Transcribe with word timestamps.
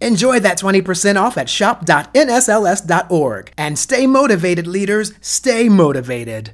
Enjoy 0.00 0.40
that 0.40 0.58
20% 0.58 1.20
off 1.20 1.36
at 1.36 1.48
shop.nsls.org. 1.48 3.52
And 3.58 3.78
stay 3.78 4.06
motivated, 4.06 4.66
leaders. 4.66 5.12
Stay 5.20 5.68
motivated. 5.68 6.52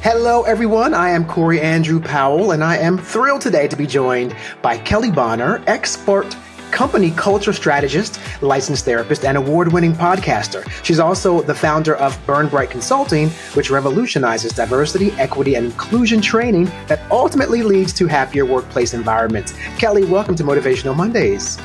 Hello, 0.00 0.44
everyone. 0.44 0.94
I 0.94 1.10
am 1.10 1.26
Corey 1.26 1.60
Andrew 1.60 2.00
Powell, 2.00 2.52
and 2.52 2.62
I 2.62 2.76
am 2.76 2.96
thrilled 2.96 3.40
today 3.40 3.66
to 3.66 3.76
be 3.76 3.86
joined 3.86 4.34
by 4.62 4.78
Kelley 4.78 5.10
Bonner, 5.10 5.62
expert 5.66 6.36
company 6.70 7.10
culture 7.10 7.52
strategist, 7.52 8.20
licensed 8.42 8.84
therapist, 8.84 9.24
and 9.24 9.36
award 9.36 9.72
winning 9.72 9.92
podcaster. 9.92 10.68
She's 10.84 10.98
also 10.98 11.42
the 11.42 11.54
founder 11.54 11.96
of 11.96 12.18
Burn 12.26 12.48
Bright 12.48 12.70
Consulting, 12.70 13.30
which 13.54 13.70
revolutionizes 13.70 14.52
diversity, 14.52 15.12
equity, 15.12 15.54
and 15.54 15.66
inclusion 15.66 16.20
training 16.20 16.66
that 16.86 17.00
ultimately 17.10 17.62
leads 17.62 17.92
to 17.94 18.06
happier 18.06 18.44
workplace 18.44 18.94
environments. 18.94 19.54
Kelley, 19.78 20.04
welcome 20.04 20.34
to 20.36 20.44
Motivational 20.44 20.96
Mondays. 20.96 21.56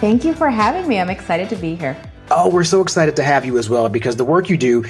Thank 0.00 0.24
you 0.24 0.34
for 0.34 0.50
having 0.50 0.88
me. 0.88 0.98
I'm 1.00 1.10
excited 1.10 1.48
to 1.50 1.56
be 1.56 1.74
here. 1.74 1.96
Oh, 2.30 2.48
we're 2.48 2.64
so 2.64 2.80
excited 2.80 3.14
to 3.16 3.22
have 3.22 3.44
you 3.44 3.58
as 3.58 3.68
well 3.68 3.88
because 3.88 4.16
the 4.16 4.24
work 4.24 4.48
you 4.48 4.56
do 4.56 4.84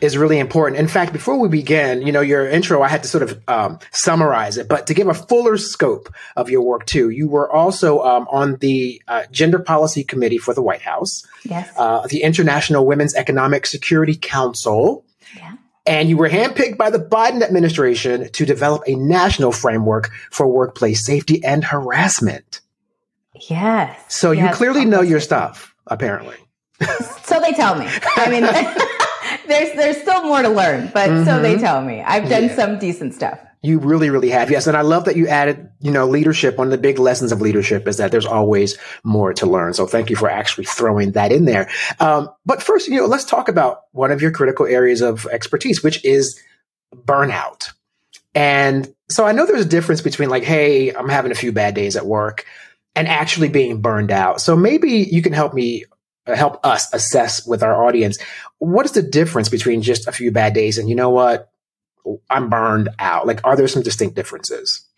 is 0.00 0.16
really 0.16 0.38
important. 0.38 0.78
In 0.78 0.88
fact, 0.88 1.12
before 1.12 1.38
we 1.38 1.48
begin, 1.48 2.02
you 2.06 2.12
know, 2.12 2.20
your 2.20 2.48
intro, 2.48 2.82
I 2.82 2.88
had 2.88 3.02
to 3.02 3.08
sort 3.08 3.22
of 3.22 3.42
um, 3.48 3.78
summarize 3.90 4.56
it, 4.56 4.68
but 4.68 4.86
to 4.86 4.94
give 4.94 5.08
a 5.08 5.14
fuller 5.14 5.56
scope 5.56 6.12
of 6.36 6.48
your 6.48 6.62
work 6.62 6.86
too, 6.86 7.10
you 7.10 7.28
were 7.28 7.50
also 7.50 8.00
um, 8.02 8.28
on 8.30 8.56
the 8.56 9.02
uh, 9.08 9.24
Gender 9.30 9.58
Policy 9.58 10.04
Committee 10.04 10.38
for 10.38 10.54
the 10.54 10.62
White 10.62 10.82
House, 10.82 11.24
yes, 11.44 11.70
uh, 11.76 12.06
the 12.06 12.22
International 12.22 12.86
Women's 12.86 13.14
Economic 13.14 13.66
Security 13.66 14.14
Council, 14.14 15.04
yeah. 15.36 15.56
and 15.86 16.08
you 16.08 16.16
were 16.16 16.28
handpicked 16.28 16.76
by 16.76 16.90
the 16.90 16.98
Biden 16.98 17.42
administration 17.42 18.30
to 18.32 18.46
develop 18.46 18.82
a 18.86 18.94
national 18.94 19.52
framework 19.52 20.10
for 20.30 20.46
workplace 20.46 21.04
safety 21.04 21.42
and 21.44 21.64
harassment. 21.64 22.60
Yes. 23.48 23.98
So 24.08 24.30
yes, 24.30 24.50
you 24.50 24.56
clearly 24.56 24.84
know 24.84 25.00
your 25.00 25.20
stuff, 25.20 25.74
apparently. 25.86 26.36
so 27.24 27.40
they 27.40 27.52
tell 27.52 27.76
me. 27.76 27.86
I 28.16 28.30
mean, 28.30 28.44
there's 29.48 29.74
there's 29.74 29.96
still 30.00 30.24
more 30.24 30.42
to 30.42 30.48
learn, 30.48 30.90
but 30.94 31.10
mm-hmm. 31.10 31.24
so 31.24 31.40
they 31.40 31.54
mm-hmm. 31.54 31.64
tell 31.64 31.82
me. 31.82 32.00
I've 32.02 32.28
done 32.28 32.44
yeah. 32.44 32.56
some 32.56 32.78
decent 32.78 33.14
stuff. 33.14 33.40
You 33.60 33.80
really, 33.80 34.08
really 34.08 34.30
have. 34.30 34.52
Yes. 34.52 34.68
And 34.68 34.76
I 34.76 34.82
love 34.82 35.06
that 35.06 35.16
you 35.16 35.26
added, 35.26 35.68
you 35.80 35.90
know, 35.90 36.06
leadership. 36.06 36.58
One 36.58 36.68
of 36.68 36.70
the 36.70 36.78
big 36.78 37.00
lessons 37.00 37.32
of 37.32 37.40
leadership 37.40 37.88
is 37.88 37.96
that 37.96 38.12
there's 38.12 38.26
always 38.26 38.78
more 39.02 39.34
to 39.34 39.46
learn. 39.46 39.74
So 39.74 39.84
thank 39.84 40.10
you 40.10 40.16
for 40.16 40.30
actually 40.30 40.64
throwing 40.64 41.12
that 41.12 41.32
in 41.32 41.44
there. 41.44 41.68
Um, 41.98 42.28
but 42.46 42.62
first, 42.62 42.86
you 42.86 43.00
know, 43.00 43.06
let's 43.06 43.24
talk 43.24 43.48
about 43.48 43.82
one 43.90 44.12
of 44.12 44.22
your 44.22 44.30
critical 44.30 44.64
areas 44.64 45.00
of 45.00 45.26
expertise, 45.26 45.82
which 45.82 46.04
is 46.04 46.40
burnout. 46.94 47.72
And 48.32 48.94
so 49.10 49.26
I 49.26 49.32
know 49.32 49.44
there's 49.44 49.66
a 49.66 49.68
difference 49.68 50.02
between 50.02 50.28
like, 50.28 50.44
hey, 50.44 50.94
I'm 50.94 51.08
having 51.08 51.32
a 51.32 51.36
few 51.36 51.50
bad 51.50 51.74
days 51.74 51.96
at 51.96 52.06
work 52.06 52.46
and 52.94 53.08
actually 53.08 53.48
being 53.48 53.80
burned 53.80 54.12
out. 54.12 54.40
So 54.40 54.54
maybe 54.56 54.90
you 54.90 55.20
can 55.20 55.32
help 55.32 55.52
me 55.52 55.84
uh, 56.28 56.36
help 56.36 56.64
us 56.64 56.92
assess 56.92 57.46
with 57.46 57.62
our 57.62 57.84
audience 57.84 58.18
what 58.58 58.86
is 58.86 58.92
the 58.92 59.02
difference 59.02 59.48
between 59.48 59.82
just 59.82 60.08
a 60.08 60.12
few 60.12 60.30
bad 60.30 60.52
days 60.54 60.78
and 60.78 60.88
you 60.88 60.94
know 60.94 61.10
what 61.10 61.50
i'm 62.30 62.48
burned 62.48 62.88
out 62.98 63.26
like 63.26 63.44
are 63.44 63.56
there 63.56 63.68
some 63.68 63.82
distinct 63.82 64.16
differences 64.16 64.88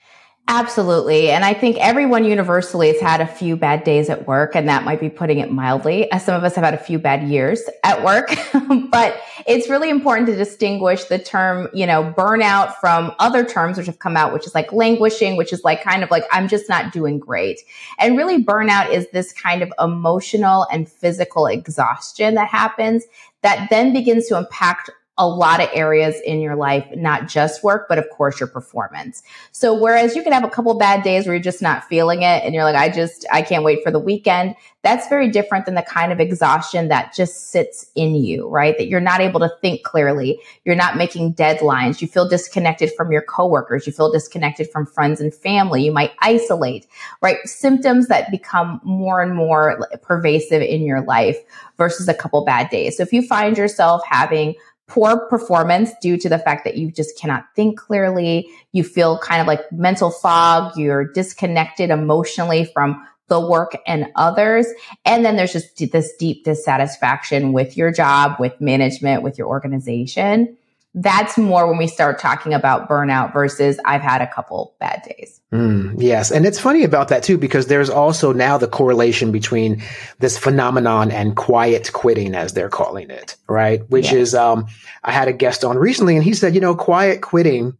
Absolutely. 0.52 1.30
And 1.30 1.44
I 1.44 1.54
think 1.54 1.76
everyone 1.78 2.24
universally 2.24 2.88
has 2.88 3.00
had 3.00 3.20
a 3.20 3.26
few 3.26 3.56
bad 3.56 3.84
days 3.84 4.10
at 4.10 4.26
work, 4.26 4.56
and 4.56 4.68
that 4.68 4.82
might 4.82 4.98
be 4.98 5.08
putting 5.08 5.38
it 5.38 5.52
mildly. 5.52 6.10
As 6.10 6.24
some 6.24 6.34
of 6.34 6.42
us 6.42 6.56
have 6.56 6.64
had 6.64 6.74
a 6.74 6.78
few 6.78 6.98
bad 6.98 7.28
years 7.28 7.62
at 7.84 8.02
work, 8.02 8.34
but 8.90 9.20
it's 9.46 9.68
really 9.68 9.90
important 9.90 10.26
to 10.26 10.34
distinguish 10.34 11.04
the 11.04 11.20
term, 11.20 11.68
you 11.72 11.86
know, 11.86 12.12
burnout 12.18 12.74
from 12.80 13.12
other 13.20 13.44
terms 13.44 13.76
which 13.76 13.86
have 13.86 14.00
come 14.00 14.16
out, 14.16 14.32
which 14.32 14.44
is 14.44 14.52
like 14.52 14.72
languishing, 14.72 15.36
which 15.36 15.52
is 15.52 15.62
like 15.62 15.84
kind 15.84 16.02
of 16.02 16.10
like, 16.10 16.24
I'm 16.32 16.48
just 16.48 16.68
not 16.68 16.92
doing 16.92 17.20
great. 17.20 17.60
And 18.00 18.16
really 18.16 18.42
burnout 18.42 18.92
is 18.92 19.08
this 19.12 19.32
kind 19.32 19.62
of 19.62 19.72
emotional 19.78 20.66
and 20.72 20.88
physical 20.88 21.46
exhaustion 21.46 22.34
that 22.34 22.48
happens 22.48 23.04
that 23.42 23.68
then 23.70 23.92
begins 23.92 24.26
to 24.28 24.36
impact 24.36 24.90
a 25.20 25.28
lot 25.28 25.60
of 25.60 25.68
areas 25.74 26.18
in 26.24 26.40
your 26.40 26.56
life, 26.56 26.86
not 26.96 27.28
just 27.28 27.62
work, 27.62 27.84
but 27.90 27.98
of 27.98 28.08
course 28.08 28.40
your 28.40 28.48
performance. 28.48 29.22
So 29.52 29.78
whereas 29.78 30.16
you 30.16 30.22
can 30.22 30.32
have 30.32 30.44
a 30.44 30.48
couple 30.48 30.72
bad 30.78 31.02
days 31.02 31.26
where 31.26 31.34
you're 31.34 31.42
just 31.42 31.60
not 31.60 31.84
feeling 31.84 32.22
it 32.22 32.42
and 32.42 32.54
you're 32.54 32.64
like, 32.64 32.74
I 32.74 32.88
just, 32.88 33.26
I 33.30 33.42
can't 33.42 33.62
wait 33.62 33.84
for 33.84 33.90
the 33.90 33.98
weekend. 33.98 34.54
That's 34.82 35.08
very 35.08 35.30
different 35.30 35.66
than 35.66 35.74
the 35.74 35.82
kind 35.82 36.10
of 36.10 36.20
exhaustion 36.20 36.88
that 36.88 37.12
just 37.14 37.50
sits 37.50 37.90
in 37.94 38.14
you, 38.14 38.48
right? 38.48 38.78
That 38.78 38.86
you're 38.86 38.98
not 38.98 39.20
able 39.20 39.40
to 39.40 39.52
think 39.60 39.82
clearly. 39.82 40.40
You're 40.64 40.74
not 40.74 40.96
making 40.96 41.34
deadlines. 41.34 42.00
You 42.00 42.08
feel 42.08 42.26
disconnected 42.26 42.90
from 42.96 43.12
your 43.12 43.20
coworkers. 43.20 43.86
You 43.86 43.92
feel 43.92 44.10
disconnected 44.10 44.70
from 44.70 44.86
friends 44.86 45.20
and 45.20 45.34
family. 45.34 45.84
You 45.84 45.92
might 45.92 46.12
isolate, 46.20 46.86
right? 47.20 47.36
Symptoms 47.44 48.08
that 48.08 48.30
become 48.30 48.80
more 48.82 49.20
and 49.20 49.34
more 49.34 49.86
pervasive 50.00 50.62
in 50.62 50.80
your 50.80 51.02
life 51.02 51.36
versus 51.76 52.08
a 52.08 52.14
couple 52.14 52.42
bad 52.46 52.70
days. 52.70 52.96
So 52.96 53.02
if 53.02 53.12
you 53.12 53.20
find 53.20 53.58
yourself 53.58 54.00
having 54.08 54.54
poor 54.90 55.26
performance 55.28 55.92
due 56.02 56.18
to 56.18 56.28
the 56.28 56.38
fact 56.38 56.64
that 56.64 56.76
you 56.76 56.90
just 56.90 57.18
cannot 57.18 57.44
think 57.54 57.78
clearly. 57.78 58.50
You 58.72 58.84
feel 58.84 59.18
kind 59.18 59.40
of 59.40 59.46
like 59.46 59.70
mental 59.72 60.10
fog. 60.10 60.76
You're 60.76 61.10
disconnected 61.12 61.90
emotionally 61.90 62.64
from 62.64 63.06
the 63.28 63.40
work 63.40 63.78
and 63.86 64.08
others. 64.16 64.66
And 65.04 65.24
then 65.24 65.36
there's 65.36 65.52
just 65.52 65.76
this 65.92 66.12
deep 66.18 66.44
dissatisfaction 66.44 67.52
with 67.52 67.76
your 67.76 67.92
job, 67.92 68.40
with 68.40 68.60
management, 68.60 69.22
with 69.22 69.38
your 69.38 69.46
organization 69.46 70.56
that's 70.94 71.38
more 71.38 71.68
when 71.68 71.78
we 71.78 71.86
start 71.86 72.18
talking 72.18 72.52
about 72.52 72.88
burnout 72.88 73.32
versus 73.32 73.78
I've 73.84 74.00
had 74.00 74.22
a 74.22 74.26
couple 74.26 74.74
bad 74.80 75.02
days. 75.02 75.40
Mm, 75.52 75.94
yes. 75.98 76.32
And 76.32 76.44
it's 76.44 76.58
funny 76.58 76.82
about 76.82 77.08
that 77.08 77.22
too, 77.22 77.38
because 77.38 77.66
there's 77.66 77.90
also 77.90 78.32
now 78.32 78.58
the 78.58 78.66
correlation 78.66 79.30
between 79.30 79.82
this 80.18 80.36
phenomenon 80.36 81.12
and 81.12 81.36
quiet 81.36 81.92
quitting, 81.92 82.34
as 82.34 82.54
they're 82.54 82.68
calling 82.68 83.10
it, 83.10 83.36
right? 83.48 83.88
Which 83.88 84.12
is, 84.12 84.34
um, 84.34 84.66
I 85.04 85.12
had 85.12 85.28
a 85.28 85.32
guest 85.32 85.64
on 85.64 85.78
recently 85.78 86.16
and 86.16 86.24
he 86.24 86.34
said, 86.34 86.54
you 86.54 86.60
know, 86.60 86.74
quiet 86.74 87.20
quitting 87.20 87.78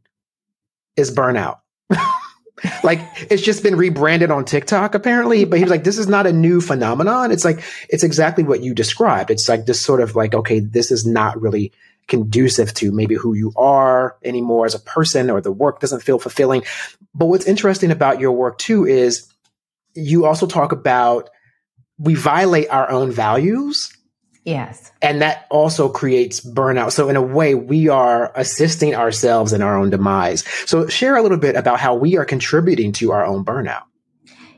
is 0.97 1.12
burnout. 1.12 1.59
like 2.84 3.00
it's 3.28 3.43
just 3.43 3.62
been 3.62 3.75
rebranded 3.75 4.31
on 4.31 4.44
TikTok 4.44 4.94
apparently, 4.94 5.44
but 5.44 5.59
he 5.59 5.65
was 5.65 5.70
like, 5.70 5.84
this 5.84 5.99
is 5.99 6.06
not 6.06 6.28
a 6.28 6.32
new 6.32 6.60
phenomenon. 6.60 7.32
It's 7.32 7.44
like, 7.44 7.62
it's 7.88 8.04
exactly 8.04 8.44
what 8.44 8.62
you 8.62 8.72
described. 8.72 9.32
It's 9.32 9.49
like 9.49 9.66
this 9.66 9.81
sort 9.81 10.00
of 10.00 10.15
like, 10.15 10.32
okay, 10.32 10.60
this 10.60 10.93
is 10.93 11.04
not 11.04 11.41
really 11.41 11.72
conducive 12.10 12.75
to 12.75 12.93
maybe 12.93 13.15
who 13.15 13.34
you 13.34 13.53
are 13.56 14.16
anymore 14.22 14.66
as 14.66 14.75
a 14.75 14.81
person 14.81 15.31
or 15.31 15.41
the 15.41 15.53
work 15.53 15.81
doesn't 15.81 16.03
feel 16.03 16.19
fulfilling. 16.19 16.62
But 17.15 17.26
what's 17.26 17.47
interesting 17.47 17.91
about 17.91 18.21
your 18.21 18.32
work 18.32 18.59
too 18.59 18.87
is 18.87 19.32
you 19.94 20.26
also 20.26 20.47
talk 20.47 20.72
about 20.72 21.31
we 21.99 22.15
violate 22.15 22.69
our 22.70 22.91
own 22.91 23.10
values. 23.10 23.91
Yes. 24.44 24.91
And 25.03 25.20
that 25.20 25.47
also 25.50 25.88
creates 25.88 26.41
burnout. 26.41 26.93
So 26.93 27.09
in 27.10 27.16
a 27.16 27.22
way, 27.22 27.54
we 27.54 27.88
are 27.88 28.32
assisting 28.34 28.94
ourselves 28.94 29.53
in 29.53 29.60
our 29.60 29.76
own 29.76 29.91
demise. 29.91 30.44
So 30.66 30.88
share 30.88 31.16
a 31.16 31.22
little 31.22 31.38
bit 31.38 31.56
about 31.56 31.78
how 31.78 31.94
we 31.94 32.16
are 32.16 32.25
contributing 32.25 32.93
to 32.93 33.12
our 33.12 33.25
own 33.25 33.44
burnout. 33.44 33.82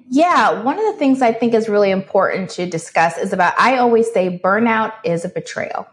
Yeah, 0.09 0.63
one 0.63 0.79
of 0.79 0.85
the 0.85 0.99
things 0.99 1.23
I 1.23 1.33
think 1.33 1.55
is 1.55 1.69
really 1.69 1.91
important 1.91 2.51
to 2.51 2.67
discuss 2.67 3.19
is 3.19 3.33
about 3.33 3.55
I 3.59 3.79
always 3.79 4.13
say 4.13 4.39
burnout 4.43 4.93
is 5.05 5.25
a 5.25 5.29
betrayal. 5.29 5.87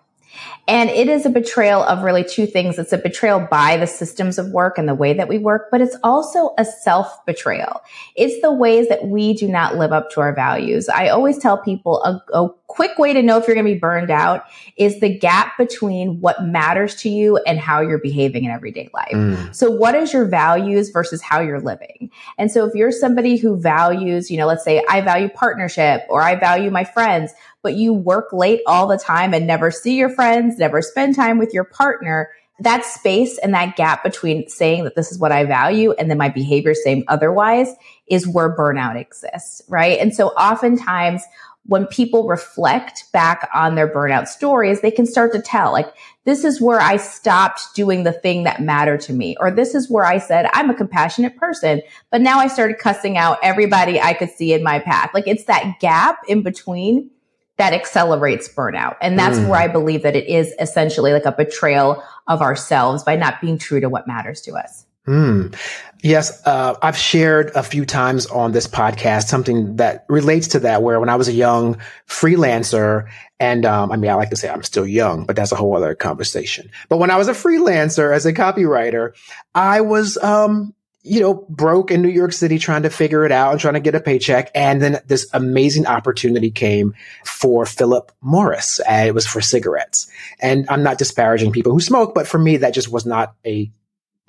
And 0.70 0.92
it 0.92 1.10
is 1.10 1.26
a 1.26 1.32
betrayal 1.32 1.82
of 1.82 2.04
really 2.04 2.24
two 2.24 2.46
things. 2.46 2.78
It's 2.78 2.94
a 2.94 3.00
betrayal 3.00 3.40
by 3.40 3.78
the 3.78 3.88
systems 3.88 4.38
of 4.38 4.52
work 4.52 4.78
and 4.78 4.88
the 4.88 4.94
way 4.94 5.14
that 5.14 5.28
we 5.28 5.40
work, 5.40 5.70
but 5.72 5.82
it's 5.82 5.96
also 6.04 6.54
a 6.60 6.64
self 6.64 7.26
betrayal. 7.26 7.82
It's 8.16 8.40
the 8.44 8.54
ways 8.54 8.88
that 8.90 9.08
we 9.08 9.34
do 9.34 9.48
not 9.48 9.78
live 9.78 9.92
up 9.92 10.12
to 10.12 10.22
our 10.22 10.34
values. 10.34 10.88
I 10.88 11.10
always 11.10 11.40
tell 11.40 11.58
people 11.58 12.04
a, 12.04 12.24
a 12.38 12.50
quick 12.68 13.00
way 13.00 13.14
to 13.14 13.24
know 13.24 13.38
if 13.38 13.48
you're 13.48 13.56
going 13.56 13.66
to 13.66 13.74
be 13.74 13.80
burned 13.80 14.12
out 14.12 14.44
is 14.78 15.00
the 15.00 15.10
gap 15.10 15.58
between 15.58 16.22
what 16.22 16.44
matters 16.44 16.94
to 16.98 17.10
you 17.10 17.38
and 17.48 17.60
how 17.60 17.82
you're 17.82 17.98
behaving 17.98 18.44
in 18.44 18.52
everyday 18.52 18.90
life. 18.94 19.12
Mm. 19.12 19.56
So 19.56 19.72
what 19.72 19.96
is 19.96 20.14
your 20.14 20.26
values 20.26 20.92
versus 20.92 21.20
how 21.20 21.42
you're 21.42 21.60
living? 21.60 22.12
And 22.38 22.52
so 22.52 22.66
if 22.68 22.76
you're 22.76 22.92
somebody 22.92 23.38
who 23.38 23.60
values, 23.60 24.30
you 24.30 24.38
know, 24.38 24.46
let's 24.46 24.64
say 24.64 24.84
I 24.88 25.02
value 25.02 25.30
partnership 25.30 26.06
or 26.10 26.22
I 26.22 26.36
value 26.36 26.70
my 26.70 26.84
friends, 26.84 27.34
but 27.64 27.74
you 27.74 27.92
work 27.92 28.32
late 28.32 28.62
all 28.68 28.88
the 28.88 28.98
time 28.98 29.34
and 29.34 29.48
never 29.48 29.72
see 29.72 29.96
your 29.96 30.10
friends, 30.10 30.59
never 30.60 30.82
spend 30.82 31.16
time 31.16 31.38
with 31.38 31.54
your 31.54 31.64
partner, 31.64 32.30
that 32.60 32.84
space 32.84 33.38
and 33.38 33.54
that 33.54 33.76
gap 33.76 34.04
between 34.04 34.48
saying 34.50 34.84
that 34.84 34.96
this 34.96 35.12
is 35.12 35.20
what 35.20 35.32
I 35.32 35.46
value 35.46 35.94
and 35.94 36.10
then 36.10 36.18
my 36.18 36.30
behavior 36.30 36.74
saying 36.74 37.06
otherwise 37.08 37.74
is 38.08 38.28
where 38.28 38.56
burnout 38.56 39.00
exists, 39.00 39.62
right? 39.70 39.98
And 40.00 40.14
so 40.14 40.30
oftentimes 40.30 41.24
when 41.66 41.86
people 41.86 42.28
reflect 42.28 43.12
back 43.14 43.48
on 43.54 43.76
their 43.76 43.88
burnout 43.88 44.28
stories, 44.28 44.82
they 44.82 44.90
can 44.90 45.06
start 45.06 45.32
to 45.34 45.42
tell 45.42 45.72
like, 45.72 45.94
this 46.26 46.44
is 46.44 46.60
where 46.60 46.80
I 46.80 46.98
stopped 46.98 47.76
doing 47.76 48.04
the 48.04 48.12
thing 48.12 48.44
that 48.44 48.62
mattered 48.62 49.02
to 49.02 49.14
me. 49.14 49.36
Or 49.40 49.52
this 49.52 49.76
is 49.76 49.90
where 49.90 50.06
I 50.06 50.18
said, 50.18 50.50
I'm 50.54 50.70
a 50.70 50.76
compassionate 50.76 51.38
person, 51.38 51.82
but 52.12 52.22
now 52.22 52.40
I 52.40 52.48
started 52.48 52.80
cussing 52.80 53.18
out 53.18 53.38
everybody 53.44 54.02
I 54.02 54.14
could 54.14 54.32
see 54.32 54.54
in 54.54 54.64
my 54.64 54.80
path. 54.80 55.12
Like 55.14 55.28
it's 55.28 55.44
that 55.46 55.80
gap 55.80 56.20
in 56.28 56.42
between 56.42 57.12
that 57.60 57.74
accelerates 57.74 58.48
burnout. 58.48 58.96
And 59.02 59.20
that's 59.20 59.38
mm. 59.38 59.50
where 59.50 59.60
I 59.60 59.68
believe 59.68 60.02
that 60.04 60.16
it 60.16 60.28
is 60.28 60.54
essentially 60.60 61.12
like 61.12 61.26
a 61.26 61.34
betrayal 61.34 62.02
of 62.28 62.42
ourselves 62.42 63.04
by 63.04 63.18
not 63.18 63.42
being 63.42 63.58
true 63.58 63.82
to 63.82 63.90
what 63.90 64.08
matters 64.08 64.42
to 64.42 64.54
us. 64.54 64.86
Mm. 65.08 65.56
Yes, 66.02 66.46
uh, 66.46 66.76
I've 66.82 66.98
shared 66.98 67.52
a 67.56 67.64
few 67.64 67.86
times 67.86 68.28
on 68.28 68.54
this 68.54 68.68
podcast 68.68 69.28
something 69.28 69.76
that 69.78 70.06
relates 70.08 70.50
to 70.50 70.60
that. 70.60 70.84
Where 70.84 71.00
when 71.00 71.10
I 71.10 71.16
was 71.16 71.28
a 71.28 71.34
young 71.34 71.78
freelancer, 72.08 73.10
and 73.40 73.66
um, 73.66 73.92
I 73.92 73.98
mean, 73.98 74.12
I 74.12 74.14
like 74.14 74.30
to 74.30 74.36
say 74.36 74.50
I'm 74.50 74.64
still 74.64 74.86
young, 74.88 75.26
but 75.26 75.36
that's 75.36 75.52
a 75.52 75.56
whole 75.56 75.76
other 75.76 75.96
conversation. 75.96 76.70
But 76.90 76.98
when 76.98 77.10
I 77.10 77.18
was 77.18 77.28
a 77.28 77.34
freelancer 77.34 78.14
as 78.16 78.26
a 78.26 78.34
copywriter, 78.34 79.14
I 79.56 79.82
was 79.82 80.18
um, 80.18 80.74
you 81.02 81.22
know, 81.22 81.34
broke 81.34 81.92
in 81.92 82.02
New 82.02 82.10
York 82.10 82.34
City 82.34 82.60
trying 82.60 82.84
to 82.84 82.90
figure 82.90 83.26
it 83.26 83.32
out 83.32 83.52
and 83.52 83.60
trying 83.60 83.76
to 83.76 83.80
get 83.80 83.96
a 83.96 84.02
paycheck. 84.02 84.52
And 84.54 84.82
then 84.82 85.00
this 85.08 85.30
amazing 85.34 85.88
opportunity 85.88 86.52
came 86.52 86.94
for 87.26 87.66
Philip 87.66 88.12
Morris. 88.22 88.80
And 88.80 89.08
it 89.08 89.14
was 89.14 89.26
for 89.26 89.40
cigarettes. 89.40 90.12
And 90.42 90.66
I'm 90.70 90.84
not 90.84 90.98
disparaging 90.98 91.54
people 91.54 91.72
who 91.72 91.80
smoke, 91.80 92.14
but 92.14 92.28
for 92.28 92.38
me, 92.38 92.58
that 92.58 92.74
just 92.74 92.92
was 92.92 93.06
not 93.06 93.34
a 93.46 93.72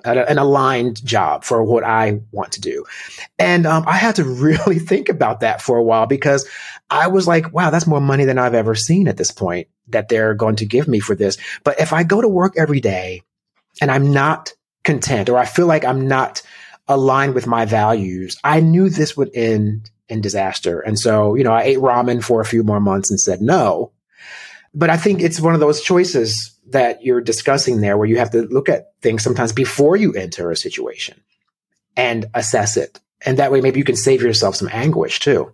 an 0.03 0.39
aligned 0.39 1.05
job 1.05 1.43
for 1.43 1.63
what 1.63 1.83
I 1.83 2.21
want 2.31 2.53
to 2.53 2.61
do. 2.61 2.85
And 3.37 3.67
um, 3.67 3.83
I 3.85 3.97
had 3.97 4.15
to 4.15 4.23
really 4.25 4.79
think 4.79 5.09
about 5.09 5.41
that 5.41 5.61
for 5.61 5.77
a 5.77 5.83
while 5.83 6.07
because 6.07 6.49
I 6.89 7.07
was 7.07 7.27
like, 7.27 7.53
wow, 7.53 7.69
that's 7.69 7.85
more 7.85 8.01
money 8.01 8.25
than 8.25 8.39
I've 8.39 8.55
ever 8.55 8.73
seen 8.73 9.07
at 9.07 9.17
this 9.17 9.29
point 9.29 9.67
that 9.89 10.09
they're 10.09 10.33
going 10.33 10.55
to 10.55 10.65
give 10.65 10.87
me 10.87 10.99
for 10.99 11.15
this. 11.15 11.37
But 11.63 11.79
if 11.79 11.93
I 11.93 12.01
go 12.01 12.19
to 12.19 12.27
work 12.27 12.55
every 12.57 12.79
day 12.79 13.21
and 13.79 13.91
I'm 13.91 14.11
not 14.11 14.53
content 14.83 15.29
or 15.29 15.37
I 15.37 15.45
feel 15.45 15.67
like 15.67 15.85
I'm 15.85 16.07
not 16.07 16.41
aligned 16.87 17.35
with 17.35 17.47
my 17.47 17.65
values, 17.65 18.37
I 18.43 18.59
knew 18.59 18.89
this 18.89 19.15
would 19.15 19.31
end 19.33 19.89
in 20.09 20.21
disaster. 20.21 20.79
And 20.81 20.99
so, 20.99 21.35
you 21.35 21.43
know, 21.43 21.53
I 21.53 21.63
ate 21.63 21.77
ramen 21.77 22.23
for 22.23 22.41
a 22.41 22.45
few 22.45 22.63
more 22.63 22.79
months 22.79 23.09
and 23.09 23.19
said 23.19 23.41
no. 23.41 23.91
But 24.73 24.89
I 24.89 24.97
think 24.97 25.21
it's 25.21 25.39
one 25.39 25.53
of 25.53 25.59
those 25.59 25.81
choices 25.81 26.57
that 26.67 27.03
you're 27.03 27.21
discussing 27.21 27.81
there 27.81 27.97
where 27.97 28.07
you 28.07 28.17
have 28.17 28.31
to 28.31 28.43
look 28.43 28.69
at 28.69 28.93
things 29.01 29.23
sometimes 29.23 29.51
before 29.51 29.95
you 29.95 30.13
enter 30.13 30.51
a 30.51 30.55
situation 30.55 31.21
and 31.97 32.25
assess 32.33 32.77
it. 32.77 32.99
And 33.25 33.37
that 33.37 33.51
way, 33.51 33.61
maybe 33.61 33.79
you 33.79 33.85
can 33.85 33.95
save 33.95 34.21
yourself 34.21 34.55
some 34.55 34.69
anguish 34.71 35.19
too. 35.19 35.53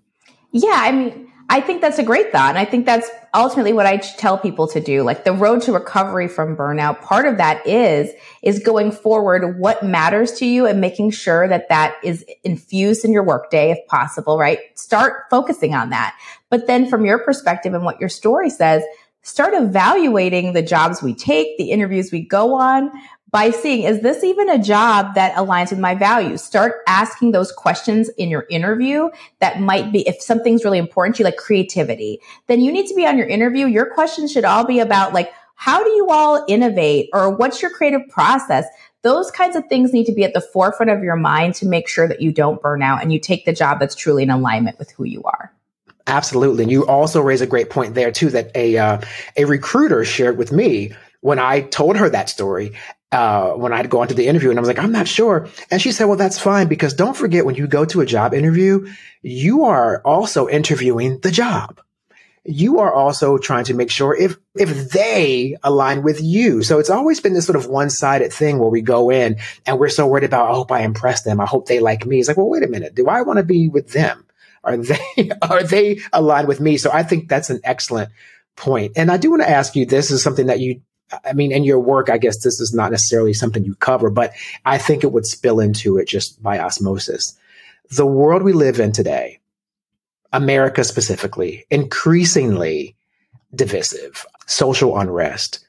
Yeah. 0.51 0.69
I 0.73 0.91
mean, 0.91 1.26
I 1.49 1.61
think 1.61 1.81
that's 1.81 1.97
a 1.97 2.03
great 2.03 2.31
thought. 2.31 2.49
And 2.49 2.57
I 2.57 2.65
think 2.65 2.85
that's 2.85 3.09
ultimately 3.33 3.71
what 3.71 3.85
I 3.85 3.97
tell 3.97 4.37
people 4.37 4.67
to 4.67 4.81
do. 4.81 5.03
Like 5.03 5.23
the 5.23 5.31
road 5.31 5.61
to 5.63 5.71
recovery 5.71 6.27
from 6.27 6.57
burnout, 6.57 7.01
part 7.01 7.25
of 7.25 7.37
that 7.37 7.65
is, 7.65 8.11
is 8.43 8.59
going 8.59 8.91
forward 8.91 9.57
what 9.59 9.83
matters 9.83 10.33
to 10.33 10.45
you 10.45 10.65
and 10.65 10.81
making 10.81 11.11
sure 11.11 11.47
that 11.47 11.69
that 11.69 11.95
is 12.03 12.25
infused 12.43 13.05
in 13.05 13.13
your 13.13 13.23
workday 13.23 13.71
if 13.71 13.77
possible, 13.87 14.37
right? 14.37 14.59
Start 14.77 15.23
focusing 15.29 15.73
on 15.73 15.89
that. 15.91 16.17
But 16.49 16.67
then 16.67 16.89
from 16.89 17.05
your 17.05 17.19
perspective 17.19 17.73
and 17.73 17.85
what 17.85 17.99
your 17.99 18.09
story 18.09 18.49
says, 18.49 18.83
start 19.21 19.53
evaluating 19.53 20.53
the 20.53 20.61
jobs 20.61 21.01
we 21.01 21.13
take, 21.13 21.57
the 21.57 21.71
interviews 21.71 22.11
we 22.11 22.21
go 22.21 22.55
on, 22.55 22.91
by 23.29 23.51
seeing, 23.51 23.83
is 23.83 24.01
this 24.01 24.23
even 24.23 24.49
a 24.49 24.61
job 24.61 25.15
that 25.15 25.35
aligns 25.35 25.69
with 25.69 25.79
my 25.79 25.93
values? 25.93 26.41
Start 26.41 26.75
asking 26.87 27.31
those 27.31 27.51
questions 27.51 28.09
in 28.17 28.29
your 28.29 28.45
interview 28.49 29.09
that 29.39 29.59
might 29.59 29.91
be, 29.91 30.07
if 30.07 30.21
something's 30.21 30.63
really 30.63 30.77
important 30.77 31.15
to 31.17 31.19
you, 31.21 31.25
like 31.25 31.37
creativity, 31.37 32.21
then 32.47 32.61
you 32.61 32.71
need 32.71 32.87
to 32.87 32.95
be 32.95 33.05
on 33.05 33.17
your 33.17 33.27
interview. 33.27 33.67
Your 33.67 33.93
questions 33.93 34.31
should 34.31 34.45
all 34.45 34.65
be 34.65 34.79
about 34.79 35.13
like, 35.13 35.31
how 35.55 35.83
do 35.83 35.89
you 35.89 36.09
all 36.09 36.45
innovate 36.47 37.09
or 37.13 37.29
what's 37.29 37.61
your 37.61 37.71
creative 37.71 38.07
process? 38.09 38.65
Those 39.01 39.29
kinds 39.31 39.55
of 39.55 39.65
things 39.67 39.91
need 39.91 40.05
to 40.05 40.13
be 40.13 40.23
at 40.23 40.33
the 40.33 40.41
forefront 40.41 40.91
of 40.91 41.03
your 41.03 41.15
mind 41.15 41.55
to 41.55 41.65
make 41.65 41.89
sure 41.89 42.07
that 42.07 42.21
you 42.21 42.31
don't 42.31 42.61
burn 42.61 42.81
out 42.81 43.01
and 43.01 43.11
you 43.11 43.19
take 43.19 43.45
the 43.45 43.53
job 43.53 43.79
that's 43.79 43.95
truly 43.95 44.23
in 44.23 44.29
alignment 44.29 44.79
with 44.79 44.91
who 44.91 45.03
you 45.03 45.21
are. 45.23 45.51
Absolutely. 46.07 46.63
And 46.63 46.71
you 46.71 46.87
also 46.87 47.21
raise 47.21 47.41
a 47.41 47.47
great 47.47 47.69
point 47.69 47.93
there 47.93 48.11
too 48.11 48.29
that 48.29 48.51
a 48.55 48.77
uh, 48.77 49.01
a 49.35 49.43
recruiter 49.43 50.05
shared 50.05 50.37
with 50.37 50.53
me 50.53 50.93
when 51.21 51.39
I 51.39 51.61
told 51.61 51.97
her 51.97 52.09
that 52.09 52.29
story 52.29 52.73
uh, 53.11 53.51
when 53.51 53.71
I'd 53.71 53.89
go 53.89 54.01
into 54.01 54.13
the 54.13 54.27
interview 54.27 54.49
and 54.49 54.59
I 54.59 54.61
was 54.61 54.67
like, 54.67 54.79
I'm 54.79 54.91
not 54.91 55.07
sure. 55.07 55.47
And 55.71 55.81
she 55.81 55.91
said, 55.91 56.05
well, 56.05 56.17
that's 56.17 56.39
fine 56.39 56.67
because 56.67 56.93
don't 56.93 57.15
forget 57.15 57.45
when 57.45 57.55
you 57.55 57.67
go 57.67 57.85
to 57.85 58.01
a 58.01 58.05
job 58.05 58.33
interview, 58.33 58.87
you 59.21 59.63
are 59.63 60.01
also 60.03 60.47
interviewing 60.47 61.19
the 61.21 61.31
job. 61.31 61.79
You 62.43 62.79
are 62.79 62.93
also 62.93 63.37
trying 63.37 63.65
to 63.65 63.73
make 63.73 63.91
sure 63.91 64.15
if, 64.15 64.37
if 64.55 64.91
they 64.91 65.57
align 65.63 66.01
with 66.01 66.21
you. 66.21 66.63
So 66.63 66.79
it's 66.79 66.89
always 66.89 67.19
been 67.19 67.33
this 67.33 67.45
sort 67.45 67.57
of 67.57 67.67
one 67.67 67.89
sided 67.89 68.31
thing 68.31 68.59
where 68.59 68.69
we 68.69 68.81
go 68.81 69.09
in 69.09 69.37
and 69.65 69.79
we're 69.79 69.89
so 69.89 70.07
worried 70.07 70.23
about, 70.23 70.49
I 70.49 70.53
hope 70.53 70.71
I 70.71 70.81
impress 70.81 71.23
them. 71.23 71.41
I 71.41 71.45
hope 71.45 71.67
they 71.67 71.79
like 71.79 72.05
me. 72.05 72.19
It's 72.19 72.29
like, 72.29 72.37
well, 72.37 72.49
wait 72.49 72.63
a 72.63 72.67
minute. 72.67 72.95
Do 72.95 73.07
I 73.07 73.21
want 73.21 73.37
to 73.37 73.43
be 73.43 73.67
with 73.67 73.91
them? 73.91 74.25
Are 74.63 74.77
they, 74.77 75.31
are 75.41 75.63
they 75.63 75.99
aligned 76.13 76.47
with 76.47 76.61
me? 76.61 76.77
So 76.77 76.89
I 76.91 77.03
think 77.03 77.27
that's 77.27 77.49
an 77.49 77.59
excellent 77.63 78.11
point. 78.55 78.93
And 78.95 79.11
I 79.11 79.17
do 79.17 79.29
want 79.29 79.43
to 79.43 79.49
ask 79.49 79.75
you, 79.75 79.85
this 79.85 80.11
is 80.11 80.23
something 80.23 80.47
that 80.47 80.59
you 80.59 80.81
I 81.25 81.33
mean, 81.33 81.51
in 81.51 81.63
your 81.63 81.79
work, 81.79 82.09
I 82.09 82.17
guess 82.17 82.43
this 82.43 82.59
is 82.59 82.73
not 82.73 82.91
necessarily 82.91 83.33
something 83.33 83.63
you 83.63 83.75
cover, 83.75 84.09
but 84.09 84.33
I 84.65 84.77
think 84.77 85.03
it 85.03 85.11
would 85.11 85.25
spill 85.25 85.59
into 85.59 85.97
it 85.97 86.07
just 86.07 86.41
by 86.43 86.59
osmosis. 86.59 87.37
The 87.91 88.05
world 88.05 88.43
we 88.43 88.53
live 88.53 88.79
in 88.79 88.91
today, 88.91 89.39
America 90.33 90.83
specifically, 90.83 91.65
increasingly 91.69 92.95
divisive, 93.55 94.25
social 94.45 94.97
unrest. 94.97 95.65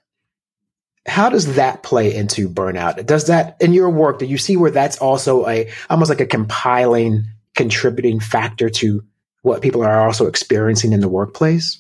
How 1.06 1.30
does 1.30 1.54
that 1.54 1.82
play 1.84 2.14
into 2.14 2.48
burnout? 2.48 3.06
Does 3.06 3.28
that, 3.28 3.56
in 3.60 3.72
your 3.72 3.88
work, 3.88 4.18
do 4.18 4.26
you 4.26 4.36
see 4.36 4.56
where 4.56 4.70
that's 4.72 4.98
also 4.98 5.46
a, 5.48 5.70
almost 5.88 6.10
like 6.10 6.20
a 6.20 6.26
compiling, 6.26 7.24
contributing 7.54 8.20
factor 8.20 8.68
to 8.68 9.02
what 9.42 9.62
people 9.62 9.82
are 9.82 10.06
also 10.06 10.26
experiencing 10.26 10.92
in 10.92 11.00
the 11.00 11.08
workplace? 11.08 11.78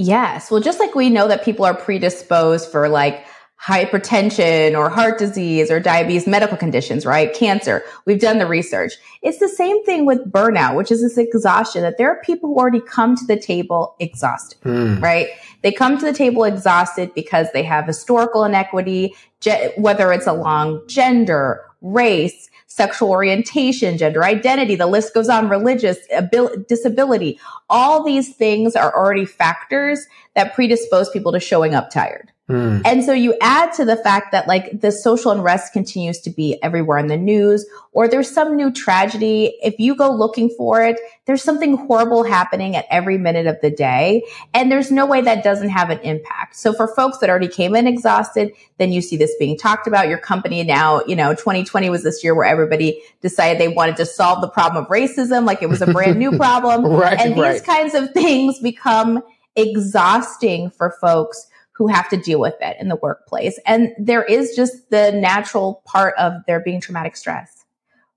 Yes. 0.00 0.50
Well, 0.50 0.62
just 0.62 0.80
like 0.80 0.94
we 0.94 1.10
know 1.10 1.28
that 1.28 1.44
people 1.44 1.66
are 1.66 1.74
predisposed 1.74 2.70
for 2.70 2.88
like 2.88 3.26
hypertension 3.62 4.74
or 4.74 4.88
heart 4.88 5.18
disease 5.18 5.70
or 5.70 5.78
diabetes, 5.78 6.26
medical 6.26 6.56
conditions, 6.56 7.04
right? 7.04 7.34
Cancer. 7.34 7.82
We've 8.06 8.18
done 8.18 8.38
the 8.38 8.46
research. 8.46 8.94
It's 9.20 9.38
the 9.38 9.48
same 9.48 9.84
thing 9.84 10.06
with 10.06 10.32
burnout, 10.32 10.74
which 10.74 10.90
is 10.90 11.02
this 11.02 11.18
exhaustion 11.18 11.82
that 11.82 11.98
there 11.98 12.08
are 12.10 12.18
people 12.22 12.48
who 12.48 12.56
already 12.56 12.80
come 12.80 13.14
to 13.14 13.26
the 13.26 13.38
table 13.38 13.94
exhausted, 14.00 14.58
mm. 14.62 15.02
right? 15.02 15.28
They 15.60 15.70
come 15.70 15.98
to 15.98 16.06
the 16.06 16.14
table 16.14 16.44
exhausted 16.44 17.12
because 17.12 17.48
they 17.52 17.62
have 17.64 17.84
historical 17.84 18.44
inequity, 18.44 19.14
ge- 19.40 19.76
whether 19.76 20.14
it's 20.14 20.26
along 20.26 20.80
gender, 20.88 21.60
race, 21.82 22.48
sexual 22.70 23.10
orientation, 23.10 23.98
gender 23.98 24.24
identity, 24.24 24.76
the 24.76 24.86
list 24.86 25.12
goes 25.12 25.28
on, 25.28 25.48
religious, 25.48 25.98
abil- 26.12 26.56
disability. 26.68 27.38
All 27.68 28.02
these 28.04 28.34
things 28.34 28.76
are 28.76 28.94
already 28.96 29.24
factors 29.24 30.06
that 30.36 30.54
predispose 30.54 31.10
people 31.10 31.32
to 31.32 31.40
showing 31.40 31.74
up 31.74 31.90
tired. 31.90 32.30
Mm. 32.50 32.82
And 32.84 33.04
so 33.04 33.12
you 33.12 33.36
add 33.40 33.72
to 33.74 33.84
the 33.84 33.96
fact 33.96 34.32
that 34.32 34.48
like 34.48 34.80
the 34.80 34.90
social 34.90 35.30
unrest 35.30 35.72
continues 35.72 36.18
to 36.20 36.30
be 36.30 36.60
everywhere 36.62 36.98
in 36.98 37.06
the 37.06 37.16
news, 37.16 37.64
or 37.92 38.08
there's 38.08 38.30
some 38.30 38.56
new 38.56 38.70
tragedy. 38.72 39.56
If 39.62 39.78
you 39.78 39.94
go 39.94 40.10
looking 40.10 40.48
for 40.50 40.82
it, 40.82 40.98
there's 41.26 41.42
something 41.42 41.76
horrible 41.76 42.24
happening 42.24 42.76
at 42.76 42.86
every 42.90 43.18
minute 43.18 43.46
of 43.46 43.60
the 43.62 43.70
day. 43.70 44.24
And 44.54 44.70
there's 44.70 44.90
no 44.90 45.06
way 45.06 45.20
that 45.20 45.44
doesn't 45.44 45.68
have 45.68 45.90
an 45.90 46.00
impact. 46.00 46.56
So 46.56 46.72
for 46.72 46.94
folks 46.94 47.18
that 47.18 47.30
already 47.30 47.48
came 47.48 47.74
in 47.74 47.86
exhausted, 47.86 48.52
then 48.78 48.92
you 48.92 49.00
see 49.00 49.16
this 49.16 49.34
being 49.38 49.56
talked 49.56 49.86
about. 49.86 50.08
Your 50.08 50.18
company 50.18 50.62
now, 50.62 51.02
you 51.06 51.16
know, 51.16 51.34
2020 51.34 51.90
was 51.90 52.02
this 52.02 52.22
year 52.24 52.34
where 52.34 52.46
everybody 52.46 53.02
decided 53.20 53.60
they 53.60 53.68
wanted 53.68 53.96
to 53.96 54.06
solve 54.06 54.40
the 54.40 54.48
problem 54.48 54.84
of 54.84 54.90
racism 54.90 55.44
like 55.44 55.62
it 55.62 55.68
was 55.68 55.82
a 55.82 55.86
brand 55.86 56.18
new 56.18 56.32
problem. 56.36 56.84
right, 56.84 57.18
and 57.20 57.34
these 57.34 57.40
right. 57.40 57.64
kinds 57.64 57.94
of 57.94 58.12
things 58.12 58.58
become 58.58 59.22
exhausting 59.56 60.70
for 60.70 60.92
folks 61.00 61.46
who 61.80 61.86
have 61.86 62.10
to 62.10 62.16
deal 62.18 62.38
with 62.38 62.56
it 62.60 62.76
in 62.78 62.88
the 62.88 62.96
workplace. 62.96 63.58
And 63.64 63.94
there 63.98 64.22
is 64.22 64.54
just 64.54 64.90
the 64.90 65.12
natural 65.12 65.80
part 65.86 66.14
of 66.18 66.34
there 66.46 66.60
being 66.60 66.78
traumatic 66.78 67.16
stress, 67.16 67.64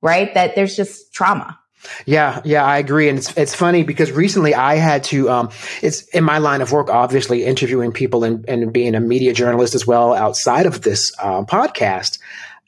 right? 0.01 0.33
That 0.33 0.55
there's 0.55 0.75
just 0.75 1.13
trauma. 1.13 1.57
Yeah, 2.05 2.41
yeah, 2.43 2.65
I 2.65 2.77
agree, 2.77 3.07
and 3.07 3.17
it's 3.17 3.37
it's 3.37 3.55
funny 3.55 3.83
because 3.83 4.11
recently 4.11 4.53
I 4.53 4.75
had 4.75 5.05
to. 5.05 5.29
Um, 5.29 5.49
it's 5.81 6.01
in 6.09 6.25
my 6.25 6.39
line 6.39 6.61
of 6.61 6.73
work, 6.73 6.89
obviously 6.89 7.45
interviewing 7.45 7.93
people 7.93 8.25
and, 8.25 8.43
and 8.49 8.73
being 8.73 8.95
a 8.95 8.99
media 8.99 9.33
journalist 9.33 9.75
as 9.75 9.87
well 9.87 10.13
outside 10.13 10.65
of 10.65 10.81
this 10.81 11.13
uh, 11.19 11.43
podcast. 11.43 12.19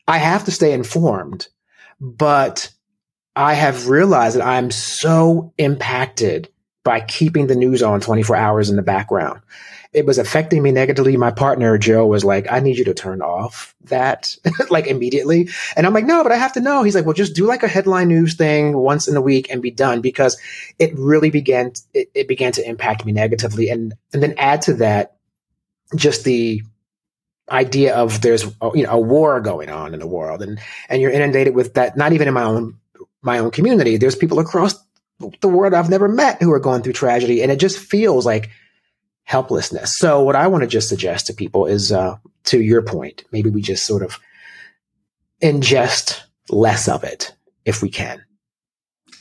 I 0.08 0.18
have 0.18 0.46
to 0.46 0.52
stay 0.52 0.72
informed, 0.72 1.50
but 2.00 2.72
I 3.36 3.54
have 3.54 3.90
realized 3.90 4.38
that 4.38 4.46
I'm 4.46 4.72
so 4.72 5.54
impacted 5.58 6.48
by 6.86 7.02
keeping 7.02 7.48
the 7.48 7.56
news 7.56 7.84
on 7.84 8.00
24 8.00 8.38
hours 8.38 8.70
in 8.70 8.78
the 8.78 8.82
background 8.82 9.42
it 9.96 10.06
was 10.06 10.18
affecting 10.18 10.62
me 10.62 10.72
negatively. 10.72 11.16
My 11.16 11.32
partner, 11.32 11.78
Joe, 11.78 12.06
was 12.06 12.25
like, 12.25 12.52
I 12.52 12.60
need 12.60 12.78
you 12.78 12.84
to 12.86 12.94
turn 12.94 13.22
off 13.22 13.74
that 13.86 14.36
like 14.70 14.88
immediately. 14.88 15.50
And 15.78 15.88
I'm 15.88 15.94
like, 15.94 16.06
no, 16.06 16.22
but 16.22 16.34
I 16.34 16.36
have 16.36 16.54
to 16.54 16.60
know. 16.60 16.84
He's 16.84 16.96
like, 16.96 17.06
well, 17.06 17.14
just 17.14 17.36
do 17.36 17.46
like 17.46 17.64
a 17.64 17.68
headline 17.68 18.10
news 18.10 18.36
thing 18.36 18.78
once 18.78 19.08
in 19.08 19.16
a 19.16 19.22
week 19.22 19.50
and 19.50 19.62
be 19.62 19.72
done 19.72 20.02
because 20.02 20.38
it 20.80 20.92
really 20.98 21.30
began, 21.30 21.72
it, 21.94 22.12
it 22.14 22.28
began 22.28 22.52
to 22.54 22.68
impact 22.68 23.06
me 23.06 23.14
negatively. 23.14 23.70
And, 23.70 23.94
and 24.14 24.22
then 24.22 24.36
add 24.38 24.64
to 24.64 24.74
that 24.75 25.16
just 25.96 26.25
the 26.25 26.62
idea 27.50 27.96
of 27.96 28.22
there's, 28.22 28.46
uh, 28.62 28.72
you 28.74 28.84
know, 28.84 28.92
a 28.92 29.00
war 29.00 29.40
going 29.40 29.70
on 29.70 29.94
in 29.94 30.02
the 30.02 30.08
world 30.08 30.42
and, 30.42 30.60
and 30.90 31.02
you're 31.02 31.12
inundated 31.12 31.56
with 31.56 31.75
that, 31.75 31.96
not 31.96 32.12
even 32.12 32.28
in 32.28 32.34
my 32.34 32.44
own, 32.44 32.78
my 33.22 33.40
own 33.40 33.52
community. 33.52 33.96
There's 33.96 34.16
people 34.16 34.40
across 34.40 34.75
the 35.40 35.48
world 35.48 35.74
I've 35.74 35.90
never 35.90 36.10
met 36.10 36.42
who 36.42 36.52
are 36.52 36.60
going 36.60 36.82
through 36.82 36.94
tragedy. 36.94 37.42
And 37.42 37.50
it 37.50 37.60
just 37.60 37.80
feels 37.80 38.25
like, 38.25 38.50
helplessness. 39.25 39.98
So 39.98 40.24
what 40.24 40.36
I 40.36 40.48
want 40.48 40.62
to 40.63 40.67
just 40.67 40.89
suggest 40.89 41.27
to 41.27 41.34
people 41.34 41.65
is, 41.65 41.91
uh, 41.91 42.17
to 42.46 42.62
your 42.62 42.82
point, 42.82 43.24
maybe 43.32 43.50
we 43.50 43.62
just 43.62 43.86
sort 43.86 44.03
of 44.03 44.17
ingest 45.41 46.22
less 46.50 46.88
of 46.88 47.03
it 47.03 47.36
if 47.65 47.82
we 47.82 47.89
can. 47.89 48.24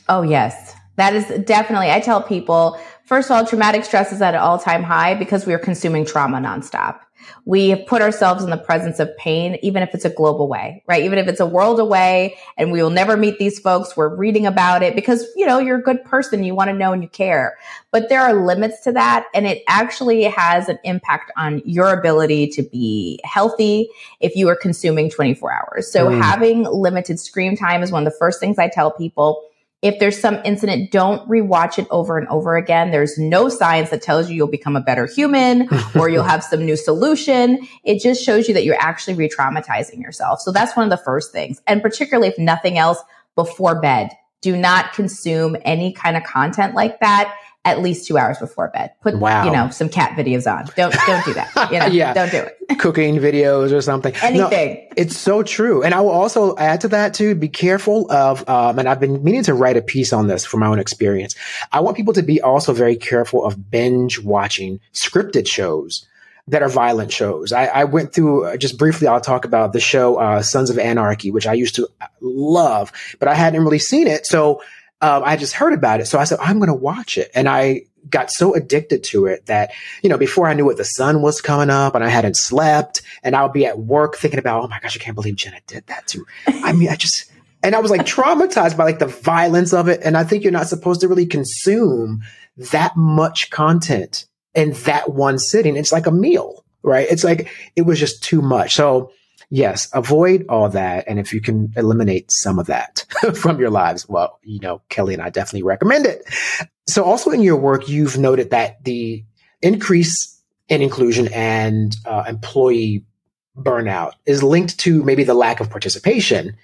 Oh, 0.09 0.23
yes. 0.23 0.75
That 0.97 1.17
is 1.17 1.27
definitely, 1.45 1.91
I 1.91 2.01
tell 2.01 2.23
people, 2.23 2.79
first 3.05 3.31
of 3.31 3.37
all, 3.37 3.47
traumatic 3.47 3.85
stress 3.85 4.13
is 4.13 4.23
at 4.23 4.35
an 4.35 4.41
all 4.41 4.59
time 4.59 4.83
high 4.83 5.15
because 5.15 5.47
we 5.47 5.55
are 5.55 5.59
consuming 5.59 6.05
trauma 6.05 6.39
nonstop 6.39 7.01
we 7.45 7.71
have 7.71 7.87
put 7.87 8.03
ourselves 8.03 8.43
in 8.43 8.51
the 8.51 8.57
presence 8.57 8.99
of 8.99 9.15
pain, 9.17 9.59
even 9.63 9.83
if 9.83 9.95
it's 9.95 10.05
a 10.05 10.11
global 10.11 10.49
way, 10.49 10.83
right? 10.87 11.05
Even 11.05 11.19
if 11.19 11.29
it's 11.29 11.41
a 11.41 11.47
world 11.47 11.79
away 11.79 12.37
and 12.57 12.73
we 12.73 12.83
will 12.83 12.91
never 12.91 13.17
meet 13.17 13.39
these 13.39 13.59
folks, 13.59 13.97
we're 13.97 14.15
reading 14.15 14.47
about 14.47 14.83
it 14.83 14.95
because, 14.95 15.27
you 15.37 15.47
know, 15.47 15.59
you're 15.59 15.79
a 15.79 15.83
good 15.83 16.05
person. 16.05 16.45
You 16.45 16.55
want 16.55 16.69
to 16.69 16.75
know 16.75 16.93
and 16.93 17.03
you 17.03 17.09
care. 17.09 17.57
But 17.91 18.09
there 18.09 18.21
are 18.21 18.35
limits 18.47 18.81
to 18.85 18.93
that. 18.93 19.27
And 19.35 19.47
it 19.47 19.63
actually 19.69 20.23
has 20.25 20.69
an 20.69 20.79
impact 20.85 21.33
on 21.37 21.63
your 21.65 21.93
ability 21.93 22.49
to 22.49 22.63
be 22.63 23.21
healthy 23.25 23.89
if 24.21 24.35
you 24.37 24.49
are 24.49 24.57
consuming 24.57 25.11
24 25.11 25.53
hours. 25.53 25.93
So 25.93 26.09
mm. 26.09 26.21
having 26.21 26.65
limited 26.65 27.21
screen 27.21 27.57
time 27.57 27.83
is 27.83 27.93
one 27.93 28.07
of 28.07 28.13
the 28.13 28.19
first 28.19 28.41
things 28.41 28.59
I 28.59 28.69
tell 28.69 28.91
people 28.91 29.43
if 29.85 29.99
there's 29.99 30.19
some 30.19 30.41
incident, 30.47 30.91
don't 30.91 31.29
rewatch 31.29 31.79
it 31.79 31.87
over 31.91 32.17
and 32.17 32.27
over 32.29 32.57
again. 32.57 32.91
There's 32.91 33.19
no 33.19 33.51
science 33.51 33.91
that 33.91 34.01
tells 34.01 34.31
you 34.31 34.35
you'll 34.35 34.49
become 34.49 34.77
a 34.77 34.81
better 34.81 35.05
human 35.05 35.69
or 35.95 36.09
you'll 36.09 36.25
have 36.25 36.43
some 36.43 36.65
new 36.65 36.75
solution. 36.75 37.69
It 37.85 38.01
just 38.01 38.25
shows 38.25 38.49
you 38.49 38.55
that 38.55 38.65
you're 38.65 38.81
actually 38.81 39.13
re-traumatizing 39.13 40.01
yourself. 40.01 40.41
So 40.41 40.53
that's 40.53 40.75
one 40.75 40.85
of 40.85 40.91
the 40.91 41.05
first 41.05 41.33
things. 41.33 41.61
And 41.67 41.83
particularly 41.83 42.29
if 42.29 42.39
nothing 42.39 42.79
else 42.79 42.99
before 43.37 43.79
bed, 43.79 44.09
do 44.41 44.57
not 44.57 44.95
consume 44.95 45.55
any 45.67 45.93
kind 45.93 46.17
of 46.17 46.25
content 46.25 46.75
like 46.75 47.01
that 47.01 47.37
at 47.65 47.81
least 47.81 48.07
two 48.07 48.19
hours 48.19 48.39
before 48.39 48.69
bed. 48.69 48.93
Put 49.01 49.19
wow. 49.19 49.45
you 49.45 49.51
know 49.51 49.71
some 49.71 49.89
cat 49.89 50.17
videos 50.17 50.51
on. 50.51 50.67
Don't 50.77 50.95
don't 51.07 51.25
do 51.25 51.35
that. 51.35 51.71
You 51.71 51.79
know, 51.79 51.87
yeah. 51.93 52.13
don't 52.13 52.31
do 52.31 52.39
it. 52.39 52.59
Cooking 52.79 53.17
videos 53.17 53.73
or 53.73 53.81
something. 53.81 54.15
Anything. 54.23 54.75
No, 54.75 54.89
it's 54.97 55.17
so 55.17 55.43
true. 55.43 55.83
And 55.83 55.95
I 55.95 56.01
will 56.01 56.11
also 56.11 56.57
add 56.57 56.83
to 56.83 56.89
that 56.89 57.15
too. 57.15 57.35
Be 57.35 57.49
careful 57.49 58.11
of. 58.11 58.47
Um, 58.49 58.79
and 58.79 58.89
I've 58.89 59.01
been 59.01 59.23
meaning 59.25 59.43
to 59.45 59.55
write 59.55 59.77
a 59.77 59.83
piece 59.83 60.13
on 60.13 60.27
this 60.27 60.45
from 60.45 60.61
my 60.61 60.67
own 60.67 60.79
experience. 60.79 61.35
I 61.73 61.81
want 61.81 61.97
people 61.97 62.15
to 62.15 62.23
be 62.23 62.41
also 62.41 62.73
very 62.73 62.97
careful 62.97 63.45
of 63.45 63.71
binge 63.71 64.21
watching 64.21 64.81
scripted 64.93 65.47
shows 65.47 66.07
that 66.49 66.63
are 66.63 66.69
violent 66.69 67.11
shows. 67.11 67.53
I, 67.53 67.67
I 67.67 67.85
went 67.85 68.13
through 68.13 68.45
uh, 68.45 68.57
just 68.57 68.77
briefly. 68.77 69.09
I'll 69.09 69.21
talk 69.21 69.47
about 69.47 69.73
the 69.73 69.81
show 69.81 70.17
uh, 70.17 70.43
Sons 70.43 70.69
of 70.69 70.79
Anarchy, 70.79 71.31
which 71.31 71.47
I 71.47 71.55
used 71.55 71.77
to 71.77 71.89
love, 72.21 72.93
but 73.19 73.29
I 73.29 73.35
hadn't 73.35 73.63
really 73.63 73.79
seen 73.79 74.07
it. 74.07 74.27
So 74.27 74.61
um, 75.05 75.23
I 75.23 75.37
just 75.37 75.53
heard 75.53 75.75
about 75.75 76.01
it. 76.01 76.07
So 76.07 76.19
I 76.19 76.25
said, 76.25 76.39
I'm 76.41 76.57
going 76.59 76.69
to 76.69 76.75
watch 76.75 77.19
it. 77.19 77.31
And 77.35 77.47
I 77.47 77.83
got 78.09 78.31
so 78.31 78.55
addicted 78.55 79.05
to 79.05 79.27
it 79.27 79.45
that, 79.47 79.71
you 80.03 80.09
know, 80.09 80.17
before 80.17 80.49
I 80.49 80.55
knew 80.55 80.71
it, 80.71 80.79
the 80.79 80.85
sun 80.85 81.21
was 81.21 81.43
coming 81.43 81.69
up 81.69 81.95
and 81.95 82.03
I 82.03 82.09
hadn't 82.09 82.39
slept 82.39 83.03
and 83.23 83.37
I'll 83.37 83.51
be 83.51 83.67
at 83.67 83.79
work 83.79 84.17
thinking 84.17 84.39
about, 84.39 84.65
oh 84.65 84.69
my 84.69 84.81
gosh, 84.81 84.97
I 84.97 85.01
can't 85.01 85.15
believe 85.15 85.37
Gemma 85.37 85.59
did 85.67 85.87
that 85.89 86.07
too. 86.07 86.25
I 86.47 86.73
mean, 86.73 86.89
I 86.89 86.97
just, 86.97 87.31
and 87.63 87.75
I 87.75 87.81
was 87.81 87.91
like 87.91 88.07
traumatized 88.07 88.79
by 88.79 88.85
like 88.85 88.99
the 88.99 89.07
violence 89.07 89.75
of 89.75 89.89
it. 89.89 90.01
And 90.03 90.17
I 90.17 90.25
think 90.25 90.43
you're 90.43 90.53
not 90.53 90.69
supposed 90.69 91.03
to 91.03 91.09
really 91.09 91.27
consume 91.27 92.23
that 92.57 92.97
much 92.97 93.51
content 93.51 94.27
in 94.55 94.73
that 94.85 95.13
one 95.13 95.39
sitting. 95.39 95.77
It's 95.77 95.93
like 95.93 96.07
a 96.07 96.13
meal, 96.13 96.65
right? 96.83 97.07
It's 97.11 97.25
like, 97.25 97.51
it 97.77 97.83
was 97.83 98.01
just 98.01 98.23
too 98.23 98.41
much. 98.41 98.75
So, 98.75 99.13
yes, 99.55 99.89
avoid 99.93 100.45
all 100.49 100.69
that. 100.69 101.05
And 101.07 101.21
if 101.21 101.33
you 101.33 101.41
can 101.41 101.73
eliminate 101.77 102.31
some 102.33 102.59
of 102.59 102.67
that 102.67 103.05
from 103.37 103.61
your 103.61 103.71
lives, 103.71 104.09
well, 104.09 104.41
you 104.43 104.59
know, 104.59 104.83
Kelley 104.89 105.15
and 105.15 105.23
I 105.23 105.31
definitely 105.31 105.63
recommend 105.63 106.07
it. 106.07 106.25
So 106.89 107.05
also 107.05 107.31
in 107.31 107.41
your 107.41 107.57
work, 107.57 107.89
you've 107.89 108.19
noted 108.19 108.51
that 108.51 108.83
the 108.83 109.25
increase 109.63 110.43
in 110.69 110.83
inclusion 110.83 111.29
and 111.33 111.95
uh, 112.05 112.25
employee 112.27 113.05
burnout 113.57 114.15
is 114.27 114.43
linked 114.43 114.77
to 114.81 115.05
maybe 115.05 115.23
the 115.23 115.35
lack 115.35 115.61
of 115.61 115.71
participation 115.71 116.57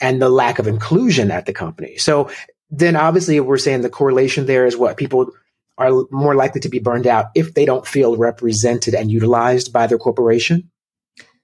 and 0.00 0.20
the 0.20 0.28
lack 0.28 0.58
of 0.58 0.66
inclusion 0.66 1.30
at 1.30 1.46
the 1.46 1.52
company. 1.52 1.96
So 1.96 2.28
then 2.72 2.96
obviously 2.96 3.38
we're 3.38 3.56
saying 3.56 3.82
the 3.82 3.88
correlation 3.88 4.46
there 4.46 4.66
is 4.66 4.76
what 4.76 4.96
people 4.96 5.30
are 5.78 5.92
more 6.10 6.34
likely 6.34 6.60
to 6.62 6.68
be 6.68 6.80
burned 6.80 7.06
out 7.06 7.26
if 7.36 7.54
they 7.54 7.64
don't 7.64 7.86
feel 7.86 8.16
represented 8.16 8.94
and 8.94 9.12
utilized 9.12 9.72
by 9.72 9.86
their 9.86 9.98
corporation. 9.98 10.71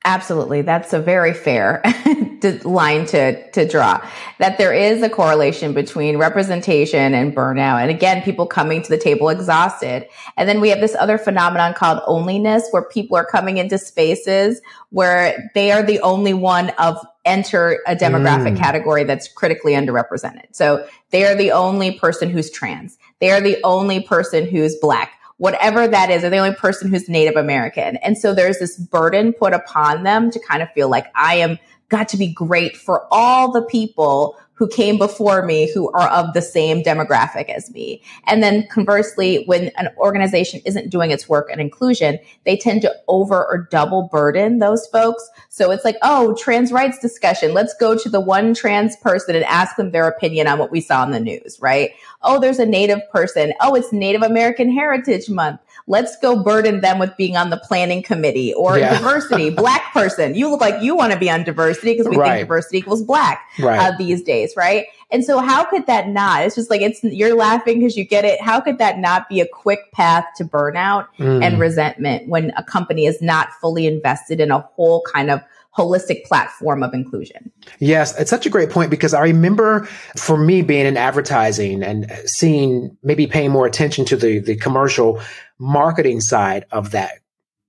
Absolutely. 0.05 0.63
That's 0.63 0.93
a 0.93 1.01
very 1.01 1.35
fair 1.35 1.83
line 2.65 3.05
to, 3.07 3.51
to 3.51 3.67
draw 3.67 4.01
that 4.39 4.57
there 4.57 4.73
is 4.73 5.03
a 5.03 5.11
correlation 5.11 5.73
between 5.73 6.17
representation 6.19 7.15
and 7.15 7.35
burnout. 7.35 7.81
And 7.81 7.91
again, 7.91 8.23
people 8.23 8.47
coming 8.47 8.81
to 8.81 8.89
the 8.89 8.97
table 8.97 9.29
exhausted. 9.29 10.07
And 10.37 10.49
then 10.49 10.61
we 10.61 10.69
have 10.69 10.81
this 10.81 10.95
other 10.95 11.19
phenomenon 11.19 11.75
called 11.75 12.01
onlyness 12.07 12.63
where 12.71 12.85
people 12.85 13.17
are 13.17 13.25
coming 13.25 13.59
into 13.59 13.77
spaces 13.77 14.61
where 14.91 15.51
they 15.55 15.73
are 15.73 15.83
the 15.83 16.01
only 16.01 16.33
one 16.33 16.71
of 16.79 17.05
enter 17.25 17.81
a 17.87 17.97
demographic 17.97 18.55
mm. 18.55 18.57
category 18.57 19.05
that's 19.05 19.29
critically 19.29 19.73
underrepresented. 19.73 20.47
So 20.53 20.87
they 21.11 21.25
are 21.25 21.35
the 21.35 21.51
only 21.51 21.99
person 21.99 22.31
who's 22.31 22.51
trans. 22.51 22.97
They 23.21 23.33
are 23.33 23.41
the 23.41 23.59
only 23.65 24.01
person 24.01 24.47
who's 24.47 24.77
black 24.77 25.18
whatever 25.39 25.89
that 25.89 26.11
is, 26.11 26.23
they're 26.23 26.31
the 26.31 26.37
only 26.37 26.55
person 26.55 26.91
who's 26.91 27.09
Native 27.09 27.37
American. 27.37 27.97
And 27.97 28.19
so 28.19 28.35
there's 28.35 28.59
this 28.59 28.77
burden 28.77 29.33
put 29.33 29.55
upon 29.55 30.03
them 30.03 30.31
to 30.31 30.39
kind 30.41 30.63
of 30.63 30.71
feel 30.73 30.89
like 30.91 31.07
I 31.15 31.37
am 31.37 31.59
got 31.89 32.09
to 32.11 32.17
be 32.17 32.33
great 32.33 32.77
for 32.77 33.07
all 33.11 33.51
the 33.51 33.63
people 33.63 34.37
who 34.59 34.69
came 34.69 34.99
before 34.99 35.47
me 35.47 35.73
who 35.73 35.91
are 35.93 36.09
of 36.09 36.35
the 36.35 36.43
same 36.43 36.83
demographic 36.83 37.49
as 37.49 37.71
me. 37.71 38.03
And 38.27 38.43
then 38.43 38.67
conversely, 38.67 39.45
when 39.47 39.69
an 39.77 39.89
organization 39.99 40.61
isn't 40.67 40.91
doing 40.91 41.13
its 41.13 41.29
work 41.29 41.49
in 41.51 41.61
inclusion, 41.61 42.19
they 42.45 42.57
tend 42.57 42.83
to 42.83 42.95
over 43.07 43.47
or 43.47 43.69
double 43.71 44.09
burden 44.11 44.59
those 44.59 44.87
folks. 44.89 45.31
So 45.49 45.71
it's 45.71 45.85
like, 45.85 45.97
oh, 46.03 46.35
trans 46.35 46.73
rights 46.73 46.99
discussion. 46.99 47.55
Let's 47.55 47.75
go 47.79 47.97
to 47.97 48.09
the 48.09 48.21
one 48.21 48.53
trans 48.53 48.97
person 48.97 49.37
and 49.37 49.45
ask 49.45 49.77
them 49.77 49.93
their 49.93 50.09
opinion 50.09 50.49
on 50.49 50.59
what 50.59 50.73
we 50.73 50.81
saw 50.81 51.05
in 51.05 51.13
the 51.13 51.21
news, 51.21 51.59
right? 51.61 51.93
Oh, 52.23 52.41
there's 52.41 52.59
a 52.59 52.67
native 52.67 53.01
person. 53.13 53.53
Oh, 53.61 53.77
it's 53.77 53.93
Native 53.93 54.23
American 54.23 54.73
Heritage 54.73 55.31
Month 55.31 55.61
let's 55.89 56.17
go 56.19 56.41
burden 56.43 56.81
them 56.81 56.99
with 56.99 57.17
being 57.17 57.37
on 57.37 57.51
the 57.51 57.57
planning 57.57 58.03
committee 58.03 58.55
or 58.55 58.79
yeah. 58.79 58.97
diversity, 58.99 59.51
black 59.51 59.93
person. 59.93 60.35
You 60.35 60.51
look 60.51 60.61
like 60.61 60.81
you 60.83 60.95
want 60.95 61.13
to 61.13 61.19
be 61.19 61.29
on 61.29 61.43
diversity 61.43 61.95
because 61.95 62.09
we 62.09 62.17
right. 62.17 62.29
think 62.29 62.47
diversity 62.47 62.79
equals 62.79 63.03
black 63.03 63.49
right. 63.59 63.79
uh, 63.79 63.97
these 63.97 64.23
days, 64.23 64.48
right? 64.57 64.87
And 65.11 65.25
so 65.25 65.39
how 65.39 65.65
could 65.65 65.87
that 65.87 66.09
not? 66.09 66.45
It's 66.45 66.55
just 66.55 66.71
like 66.71 66.81
it's 66.81 67.03
you're 67.03 67.35
laughing 67.35 67.81
because 67.81 67.97
you 67.97 68.05
get 68.05 68.25
it. 68.25 68.41
How 68.41 68.61
could 68.61 68.79
that 68.79 68.99
not 68.99 69.29
be 69.29 69.41
a 69.41 69.47
quick 69.47 69.93
path 69.93 70.25
to 70.37 70.45
burnout 70.45 71.07
mm. 71.19 71.45
and 71.45 71.59
resentment 71.59 72.29
when 72.29 72.53
a 72.57 72.63
company 72.63 73.07
is 73.07 73.21
not 73.23 73.53
fully 73.61 73.87
invested 73.87 74.41
in 74.41 74.51
a 74.51 74.61
whole 74.61 75.03
kind 75.03 75.31
of 75.31 75.43
holistic 75.79 76.25
platform 76.25 76.83
of 76.83 76.93
inclusion. 76.93 77.53
Yes, 77.79 78.19
it's 78.19 78.31
such 78.31 78.47
a 78.47 78.51
great 78.51 78.71
point 78.71 78.91
because 78.91 79.15
I 79.15 79.23
remember 79.23 79.85
for 80.17 80.37
me 80.37 80.63
being 80.63 80.87
in 80.87 80.97
advertising 80.97 81.85
and 81.85 82.11
seeing 82.27 82.97
maybe 83.05 83.29
paying 83.29 83.53
more 83.53 83.67
attention 83.67 84.05
to 84.07 84.17
the 84.17 84.41
the 84.41 84.57
commercial 84.57 85.21
marketing 85.59 86.21
side 86.21 86.67
of 86.73 86.91
that 86.91 87.21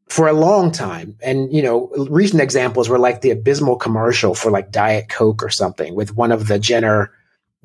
for 0.09 0.27
a 0.27 0.33
long 0.33 0.71
time. 0.71 1.15
And, 1.21 1.53
you 1.53 1.61
know, 1.61 1.87
recent 2.09 2.41
examples 2.41 2.89
were 2.89 2.99
like 2.99 3.21
the 3.21 3.29
abysmal 3.29 3.75
commercial 3.75 4.33
for 4.33 4.51
like 4.51 4.71
Diet 4.71 5.07
Coke 5.07 5.43
or 5.43 5.49
something 5.49 5.95
with 5.95 6.15
one 6.15 6.31
of 6.31 6.47
the 6.47 6.57
Jenner 6.57 7.11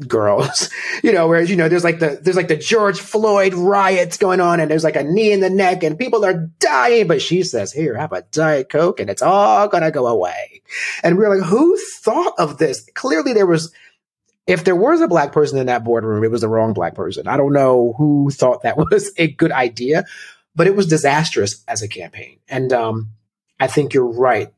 girls, 0.07 0.69
you 1.03 1.13
know, 1.13 1.27
whereas, 1.27 1.49
you 1.49 1.57
know, 1.57 1.69
there's 1.69 1.85
like 1.85 2.01
the, 2.01 2.19
there's 2.21 2.37
like 2.37 2.49
the 2.49 2.57
George 2.57 3.01
Floyd 3.01 3.55
riots 3.55 4.19
going 4.19 4.41
on 4.41 4.61
and 4.61 4.71
there's 4.71 4.85
like 4.85 4.97
a 4.97 5.05
knee 5.05 5.33
in 5.33 5.41
the 5.41 5.49
neck 5.49 5.83
and 5.83 5.99
people 5.99 6.25
are 6.25 6.51
dying, 6.59 7.07
but 7.07 7.23
she 7.23 7.43
says, 7.43 7.73
here, 7.73 7.97
have 7.97 8.13
a 8.13 8.23
Diet 8.31 8.69
Coke 8.69 9.01
and 9.01 9.09
it's 9.09 9.23
all 9.23 9.67
going 9.69 9.83
to 9.83 9.91
go 9.91 10.07
away. 10.07 10.63
And 11.03 11.17
we 11.17 11.25
we're 11.25 11.39
like, 11.39 11.49
who 11.49 11.79
thought 12.01 12.35
of 12.39 12.59
this? 12.59 12.87
Clearly 12.95 13.33
there 13.33 13.47
was, 13.47 13.73
if 14.47 14.65
there 14.65 14.77
was 14.77 15.01
a 15.01 15.09
black 15.09 15.33
person 15.33 15.59
in 15.59 15.67
that 15.67 15.85
boardroom, 15.85 16.23
it 16.23 16.31
was 16.31 16.43
the 16.43 16.49
wrong 16.49 16.75
black 16.75 16.95
person. 16.95 17.27
I 17.27 17.39
don't 17.39 17.55
know 17.55 17.95
who 17.97 18.31
thought 18.31 18.65
that 18.65 18.77
was 18.91 19.13
a 19.17 19.29
good 19.29 19.53
idea, 19.53 20.05
but 20.55 20.67
it 20.67 20.77
was 20.77 20.87
disastrous 20.87 21.65
as 21.69 21.83
a 21.83 21.89
campaign. 21.89 22.39
And 22.49 22.73
um, 22.73 23.11
I 23.61 23.67
think 23.67 23.95
you're 23.95 24.07
right. 24.07 24.53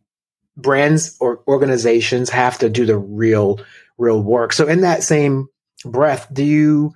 Brands 0.57 1.17
or 1.21 1.43
organizations 1.47 2.31
have 2.31 2.59
to 2.59 2.69
do 2.69 2.87
the 2.87 2.99
real 2.99 3.61
real 3.99 4.23
work. 4.23 4.53
So 4.53 4.67
in 4.67 4.83
that 4.83 5.03
same 5.03 5.49
breath, 5.85 6.29
do 6.33 6.45
you 6.45 6.95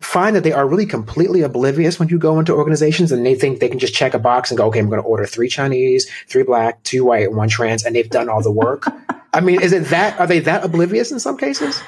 find 0.00 0.36
that 0.36 0.44
they 0.44 0.52
are 0.52 0.66
really 0.66 0.86
completely 0.86 1.42
oblivious 1.42 1.98
when 1.98 2.08
you 2.08 2.18
go 2.18 2.38
into 2.38 2.54
organizations 2.54 3.10
and 3.10 3.26
they 3.26 3.34
think 3.34 3.58
they 3.58 3.68
can 3.68 3.78
just 3.78 3.94
check 3.94 4.14
a 4.14 4.18
box 4.18 4.50
and 4.50 4.58
go, 4.58 4.66
okay, 4.66 4.78
I'm 4.78 4.88
going 4.88 5.02
to 5.02 5.06
order 5.06 5.26
three 5.26 5.48
Chinese, 5.48 6.08
three 6.28 6.44
black, 6.44 6.82
two 6.84 7.04
white, 7.04 7.32
one 7.32 7.48
trans, 7.48 7.84
and 7.84 7.96
they've 7.96 8.08
done 8.08 8.28
all 8.28 8.42
the 8.42 8.52
work. 8.52 8.84
I 9.32 9.40
mean, 9.40 9.60
is 9.60 9.72
it 9.72 9.86
that, 9.86 10.18
are 10.18 10.26
they 10.26 10.38
that 10.40 10.64
oblivious 10.64 11.12
in 11.12 11.20
some 11.20 11.36
cases? 11.36 11.80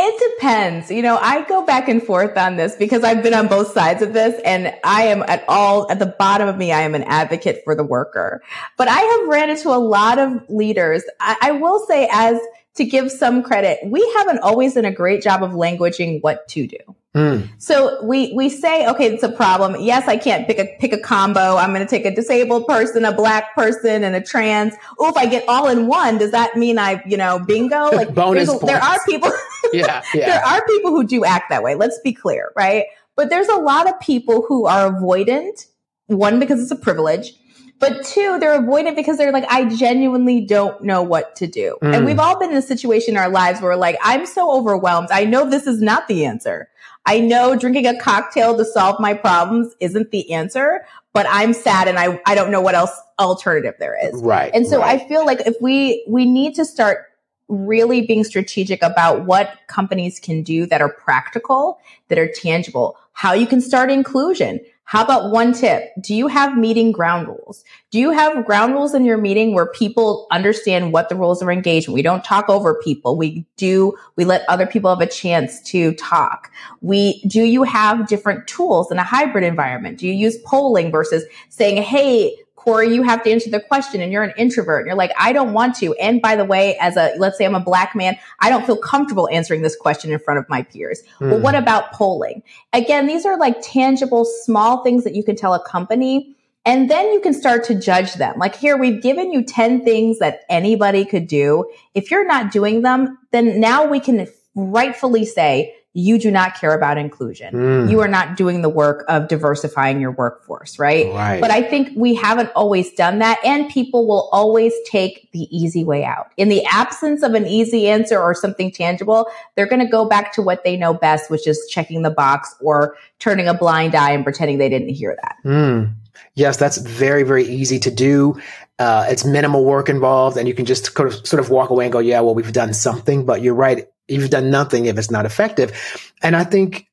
It 0.00 0.36
depends. 0.36 0.92
You 0.92 1.02
know, 1.02 1.18
I 1.20 1.42
go 1.48 1.66
back 1.66 1.88
and 1.88 2.00
forth 2.00 2.36
on 2.36 2.56
this 2.56 2.76
because 2.76 3.02
I've 3.02 3.20
been 3.20 3.34
on 3.34 3.48
both 3.48 3.72
sides 3.72 4.00
of 4.00 4.12
this 4.12 4.40
and 4.44 4.72
I 4.84 5.02
am 5.02 5.24
at 5.24 5.44
all, 5.48 5.90
at 5.90 5.98
the 5.98 6.06
bottom 6.06 6.46
of 6.46 6.56
me, 6.56 6.70
I 6.70 6.82
am 6.82 6.94
an 6.94 7.02
advocate 7.02 7.62
for 7.64 7.74
the 7.74 7.82
worker. 7.82 8.40
But 8.76 8.86
I 8.86 9.00
have 9.00 9.28
ran 9.28 9.50
into 9.50 9.70
a 9.70 9.78
lot 9.78 10.20
of 10.20 10.48
leaders. 10.48 11.02
I, 11.18 11.36
I 11.42 11.50
will 11.52 11.84
say 11.86 12.08
as 12.12 12.38
to 12.74 12.84
give 12.84 13.10
some 13.10 13.42
credit, 13.42 13.80
we 13.84 14.00
haven't 14.16 14.38
always 14.38 14.74
done 14.74 14.84
a 14.84 14.92
great 14.92 15.22
job 15.22 15.42
of 15.42 15.52
languaging 15.52 16.22
what 16.22 16.46
to 16.48 16.66
do. 16.66 16.78
Mm. 17.14 17.48
So 17.58 18.04
we 18.04 18.32
we 18.34 18.48
say, 18.48 18.86
okay, 18.86 19.06
it's 19.06 19.22
a 19.22 19.32
problem. 19.32 19.76
Yes, 19.80 20.06
I 20.06 20.16
can't 20.16 20.46
pick 20.46 20.58
a 20.58 20.66
pick 20.78 20.92
a 20.92 21.00
combo. 21.00 21.56
I'm 21.56 21.72
going 21.72 21.84
to 21.84 21.90
take 21.90 22.04
a 22.04 22.14
disabled 22.14 22.66
person, 22.66 23.04
a 23.04 23.12
black 23.12 23.54
person, 23.54 24.04
and 24.04 24.14
a 24.14 24.20
trans. 24.20 24.74
Oh, 24.98 25.08
if 25.08 25.16
I 25.16 25.26
get 25.26 25.48
all 25.48 25.68
in 25.68 25.86
one, 25.86 26.18
does 26.18 26.30
that 26.32 26.56
mean 26.56 26.78
I, 26.78 27.02
you 27.06 27.16
know, 27.16 27.38
bingo? 27.38 27.90
Like 27.98 28.14
bonus. 28.14 28.56
There 28.60 28.80
are 28.80 28.98
people. 29.06 29.32
yeah, 29.72 30.02
yeah. 30.14 30.26
there 30.26 30.44
are 30.44 30.64
people 30.66 30.92
who 30.92 31.04
do 31.04 31.24
act 31.24 31.48
that 31.50 31.64
way. 31.64 31.74
Let's 31.74 31.98
be 32.04 32.12
clear, 32.12 32.52
right? 32.54 32.84
But 33.16 33.30
there's 33.30 33.48
a 33.48 33.56
lot 33.56 33.88
of 33.88 33.98
people 33.98 34.44
who 34.46 34.66
are 34.66 34.92
avoidant. 34.92 35.66
One 36.06 36.38
because 36.38 36.62
it's 36.62 36.70
a 36.70 36.76
privilege, 36.76 37.34
but 37.78 38.04
two, 38.04 38.38
they're 38.38 38.60
avoidant 38.60 38.96
because 38.96 39.18
they're 39.18 39.32
like, 39.32 39.46
I 39.48 39.64
genuinely 39.64 40.40
don't 40.40 40.82
know 40.82 41.02
what 41.02 41.36
to 41.36 41.46
do. 41.46 41.76
Mm. 41.82 41.96
And 41.96 42.06
we've 42.06 42.18
all 42.18 42.38
been 42.38 42.50
in 42.50 42.56
a 42.56 42.62
situation 42.62 43.14
in 43.14 43.18
our 43.18 43.28
lives 43.28 43.60
where 43.60 43.76
like, 43.76 43.96
I'm 44.02 44.26
so 44.26 44.52
overwhelmed. 44.52 45.08
I 45.10 45.24
know 45.24 45.48
this 45.48 45.66
is 45.66 45.80
not 45.80 46.08
the 46.08 46.24
answer. 46.24 46.68
I 47.06 47.20
know 47.20 47.56
drinking 47.56 47.86
a 47.86 47.98
cocktail 47.98 48.56
to 48.56 48.64
solve 48.64 49.00
my 49.00 49.14
problems 49.14 49.74
isn't 49.80 50.10
the 50.10 50.32
answer, 50.32 50.84
but 51.12 51.26
I'm 51.28 51.52
sad 51.54 51.88
and 51.88 51.98
I, 51.98 52.20
I 52.26 52.34
don't 52.34 52.50
know 52.50 52.60
what 52.60 52.74
else 52.74 52.90
alternative 53.18 53.74
there 53.78 53.96
is. 54.06 54.20
Right. 54.22 54.50
And 54.52 54.66
so 54.66 54.80
right. 54.80 55.00
I 55.00 55.08
feel 55.08 55.24
like 55.24 55.40
if 55.46 55.54
we, 55.60 56.04
we 56.08 56.26
need 56.26 56.54
to 56.56 56.64
start 56.64 57.06
really 57.48 58.06
being 58.06 58.24
strategic 58.24 58.82
about 58.82 59.24
what 59.24 59.58
companies 59.68 60.20
can 60.20 60.42
do 60.42 60.66
that 60.66 60.82
are 60.82 60.92
practical, 60.92 61.80
that 62.08 62.18
are 62.18 62.28
tangible, 62.28 62.96
how 63.12 63.32
you 63.32 63.46
can 63.46 63.60
start 63.60 63.90
inclusion, 63.90 64.60
how 64.88 65.04
about 65.04 65.30
one 65.30 65.52
tip? 65.52 65.92
Do 66.00 66.14
you 66.14 66.28
have 66.28 66.56
meeting 66.56 66.92
ground 66.92 67.28
rules? 67.28 67.62
Do 67.90 67.98
you 67.98 68.10
have 68.10 68.46
ground 68.46 68.72
rules 68.72 68.94
in 68.94 69.04
your 69.04 69.18
meeting 69.18 69.52
where 69.52 69.66
people 69.66 70.26
understand 70.30 70.94
what 70.94 71.10
the 71.10 71.14
rules 71.14 71.42
of 71.42 71.50
engagement? 71.50 71.92
We 71.94 72.00
don't 72.00 72.24
talk 72.24 72.48
over 72.48 72.74
people. 72.82 73.14
We 73.18 73.44
do, 73.58 73.94
we 74.16 74.24
let 74.24 74.48
other 74.48 74.66
people 74.66 74.88
have 74.88 75.06
a 75.06 75.10
chance 75.10 75.60
to 75.72 75.92
talk. 75.96 76.50
We, 76.80 77.20
do 77.24 77.42
you 77.42 77.64
have 77.64 78.08
different 78.08 78.46
tools 78.46 78.90
in 78.90 78.96
a 78.96 79.02
hybrid 79.02 79.44
environment? 79.44 79.98
Do 79.98 80.06
you 80.06 80.14
use 80.14 80.38
polling 80.46 80.90
versus 80.90 81.22
saying, 81.50 81.82
Hey, 81.82 82.38
Corey, 82.68 82.94
you 82.94 83.02
have 83.02 83.22
to 83.22 83.30
answer 83.30 83.48
the 83.48 83.60
question 83.60 84.02
and 84.02 84.12
you're 84.12 84.22
an 84.22 84.34
introvert. 84.36 84.80
And 84.80 84.88
you're 84.88 84.96
like, 84.96 85.12
I 85.18 85.32
don't 85.32 85.54
want 85.54 85.76
to. 85.76 85.94
And 85.94 86.20
by 86.20 86.36
the 86.36 86.44
way, 86.44 86.76
as 86.82 86.98
a, 86.98 87.14
let's 87.16 87.38
say 87.38 87.46
I'm 87.46 87.54
a 87.54 87.60
black 87.60 87.96
man, 87.96 88.18
I 88.40 88.50
don't 88.50 88.66
feel 88.66 88.76
comfortable 88.76 89.26
answering 89.32 89.62
this 89.62 89.74
question 89.74 90.12
in 90.12 90.18
front 90.18 90.38
of 90.38 90.46
my 90.50 90.64
peers. 90.64 91.02
Mm. 91.18 91.30
Well, 91.30 91.40
what 91.40 91.54
about 91.54 91.92
polling? 91.92 92.42
Again, 92.74 93.06
these 93.06 93.24
are 93.24 93.38
like 93.38 93.56
tangible, 93.62 94.26
small 94.44 94.84
things 94.84 95.04
that 95.04 95.14
you 95.14 95.24
can 95.24 95.34
tell 95.34 95.54
a 95.54 95.64
company. 95.64 96.36
And 96.66 96.90
then 96.90 97.10
you 97.10 97.20
can 97.20 97.32
start 97.32 97.64
to 97.64 97.74
judge 97.74 98.12
them. 98.14 98.38
Like 98.38 98.54
here, 98.54 98.76
we've 98.76 99.00
given 99.00 99.32
you 99.32 99.44
10 99.44 99.82
things 99.82 100.18
that 100.18 100.40
anybody 100.50 101.06
could 101.06 101.26
do. 101.26 101.70
If 101.94 102.10
you're 102.10 102.26
not 102.26 102.52
doing 102.52 102.82
them, 102.82 103.16
then 103.30 103.60
now 103.60 103.86
we 103.86 103.98
can 103.98 104.28
rightfully 104.54 105.24
say, 105.24 105.74
you 105.98 106.16
do 106.16 106.30
not 106.30 106.54
care 106.54 106.74
about 106.74 106.96
inclusion. 106.96 107.52
Mm. 107.52 107.90
You 107.90 107.98
are 108.00 108.08
not 108.08 108.36
doing 108.36 108.62
the 108.62 108.68
work 108.68 109.04
of 109.08 109.26
diversifying 109.26 110.00
your 110.00 110.12
workforce, 110.12 110.78
right? 110.78 111.12
right? 111.12 111.40
But 111.40 111.50
I 111.50 111.60
think 111.60 111.90
we 111.96 112.14
haven't 112.14 112.50
always 112.54 112.92
done 112.92 113.18
that 113.18 113.44
and 113.44 113.68
people 113.68 114.06
will 114.06 114.28
always 114.30 114.72
take 114.86 115.28
the 115.32 115.48
easy 115.50 115.82
way 115.82 116.04
out. 116.04 116.30
In 116.36 116.50
the 116.50 116.64
absence 116.66 117.24
of 117.24 117.34
an 117.34 117.48
easy 117.48 117.88
answer 117.88 118.16
or 118.16 118.32
something 118.32 118.70
tangible, 118.70 119.26
they're 119.56 119.66
going 119.66 119.84
to 119.84 119.90
go 119.90 120.04
back 120.04 120.32
to 120.34 120.42
what 120.42 120.62
they 120.62 120.76
know 120.76 120.94
best, 120.94 121.30
which 121.30 121.48
is 121.48 121.66
checking 121.68 122.02
the 122.02 122.10
box 122.10 122.54
or 122.60 122.96
turning 123.18 123.48
a 123.48 123.54
blind 123.54 123.96
eye 123.96 124.12
and 124.12 124.22
pretending 124.22 124.58
they 124.58 124.68
didn't 124.68 124.90
hear 124.90 125.16
that. 125.20 125.36
Mm. 125.44 125.94
Yes, 126.36 126.58
that's 126.58 126.76
very, 126.78 127.24
very 127.24 127.44
easy 127.44 127.80
to 127.80 127.90
do. 127.90 128.40
Uh, 128.78 129.06
it's 129.08 129.24
minimal 129.24 129.64
work 129.64 129.88
involved, 129.88 130.36
and 130.36 130.46
you 130.46 130.54
can 130.54 130.64
just 130.64 130.94
sort 130.94 131.12
of, 131.12 131.26
sort 131.26 131.40
of 131.40 131.50
walk 131.50 131.70
away 131.70 131.86
and 131.86 131.92
go, 131.92 131.98
"Yeah, 131.98 132.20
well, 132.20 132.36
we've 132.36 132.52
done 132.52 132.72
something." 132.72 133.26
But 133.26 133.42
you're 133.42 133.54
right; 133.54 133.88
you've 134.08 134.30
done 134.30 134.50
nothing 134.50 134.86
if 134.86 134.98
it's 134.98 135.10
not 135.10 135.26
effective. 135.26 136.12
And 136.22 136.34
I 136.34 136.44
think 136.44 136.88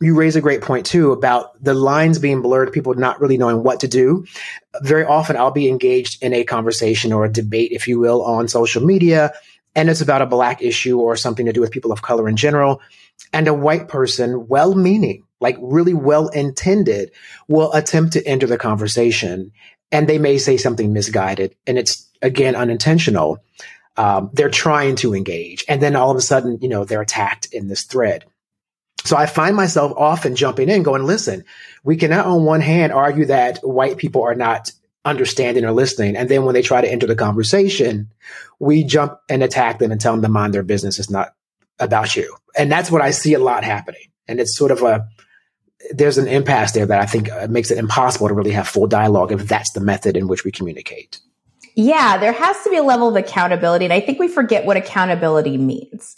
you 0.00 0.16
raise 0.16 0.34
a 0.34 0.40
great 0.40 0.62
point 0.62 0.86
too 0.86 1.12
about 1.12 1.62
the 1.62 1.74
lines 1.74 2.18
being 2.18 2.42
blurred, 2.42 2.72
people 2.72 2.94
not 2.94 3.20
really 3.20 3.38
knowing 3.38 3.62
what 3.62 3.80
to 3.80 3.88
do. 3.88 4.24
Very 4.80 5.04
often 5.04 5.36
I'll 5.36 5.52
be 5.52 5.68
engaged 5.68 6.22
in 6.22 6.32
a 6.32 6.44
conversation 6.44 7.12
or 7.12 7.24
a 7.24 7.32
debate, 7.32 7.70
if 7.72 7.86
you 7.86 8.00
will, 8.00 8.22
on 8.22 8.48
social 8.48 8.84
media, 8.84 9.32
and 9.74 9.88
it's 9.88 10.00
about 10.00 10.22
a 10.22 10.26
black 10.26 10.60
issue 10.60 10.98
or 11.00 11.16
something 11.16 11.46
to 11.46 11.52
do 11.52 11.60
with 11.60 11.70
people 11.70 11.92
of 11.92 12.02
color 12.02 12.28
in 12.28 12.36
general. 12.36 12.80
And 13.32 13.46
a 13.46 13.54
white 13.54 13.88
person, 13.88 14.48
well 14.48 14.74
meaning, 14.74 15.24
like 15.40 15.56
really 15.60 15.94
well 15.94 16.28
intended, 16.28 17.12
will 17.48 17.72
attempt 17.72 18.14
to 18.14 18.26
enter 18.26 18.46
the 18.46 18.58
conversation. 18.58 19.52
And 19.92 20.08
they 20.08 20.18
may 20.18 20.38
say 20.38 20.56
something 20.56 20.92
misguided, 20.92 21.54
and 21.66 21.78
it's 21.78 22.08
again 22.20 22.56
unintentional 22.56 23.42
um, 23.96 24.30
they're 24.32 24.50
trying 24.50 24.96
to 24.96 25.14
engage. 25.14 25.64
And 25.68 25.82
then 25.82 25.96
all 25.96 26.10
of 26.10 26.16
a 26.16 26.22
sudden, 26.22 26.58
you 26.60 26.68
know, 26.68 26.84
they're 26.84 27.02
attacked 27.02 27.48
in 27.52 27.68
this 27.68 27.82
thread. 27.82 28.24
So 29.04 29.16
I 29.16 29.26
find 29.26 29.56
myself 29.56 29.92
often 29.96 30.36
jumping 30.36 30.68
in 30.68 30.82
going, 30.82 31.04
listen, 31.04 31.44
we 31.82 31.96
cannot 31.96 32.26
on 32.26 32.44
one 32.44 32.60
hand 32.60 32.92
argue 32.92 33.26
that 33.26 33.58
white 33.58 33.96
people 33.96 34.22
are 34.22 34.34
not 34.34 34.72
understanding 35.04 35.64
or 35.64 35.72
listening. 35.72 36.16
And 36.16 36.28
then 36.28 36.44
when 36.44 36.54
they 36.54 36.62
try 36.62 36.80
to 36.80 36.90
enter 36.90 37.06
the 37.06 37.16
conversation, 37.16 38.10
we 38.60 38.84
jump 38.84 39.18
and 39.28 39.42
attack 39.42 39.80
them 39.80 39.90
and 39.90 40.00
tell 40.00 40.12
them 40.12 40.22
to 40.22 40.28
mind 40.28 40.54
their 40.54 40.62
business. 40.62 40.98
It's 40.98 41.10
not 41.10 41.34
about 41.80 42.14
you. 42.14 42.36
And 42.56 42.70
that's 42.70 42.90
what 42.90 43.02
I 43.02 43.10
see 43.10 43.34
a 43.34 43.40
lot 43.40 43.64
happening. 43.64 44.12
And 44.28 44.38
it's 44.38 44.56
sort 44.56 44.70
of 44.70 44.82
a, 44.82 45.08
there's 45.90 46.18
an 46.18 46.28
impasse 46.28 46.72
there 46.72 46.86
that 46.86 47.00
I 47.00 47.06
think 47.06 47.30
uh, 47.32 47.48
makes 47.50 47.72
it 47.72 47.78
impossible 47.78 48.28
to 48.28 48.34
really 48.34 48.52
have 48.52 48.68
full 48.68 48.86
dialogue 48.86 49.32
if 49.32 49.48
that's 49.48 49.72
the 49.72 49.80
method 49.80 50.16
in 50.16 50.28
which 50.28 50.44
we 50.44 50.52
communicate. 50.52 51.18
Yeah, 51.74 52.18
there 52.18 52.32
has 52.32 52.62
to 52.64 52.70
be 52.70 52.76
a 52.76 52.82
level 52.82 53.08
of 53.08 53.16
accountability. 53.16 53.84
And 53.84 53.94
I 53.94 54.00
think 54.00 54.18
we 54.18 54.28
forget 54.28 54.64
what 54.64 54.76
accountability 54.76 55.56
means. 55.56 56.16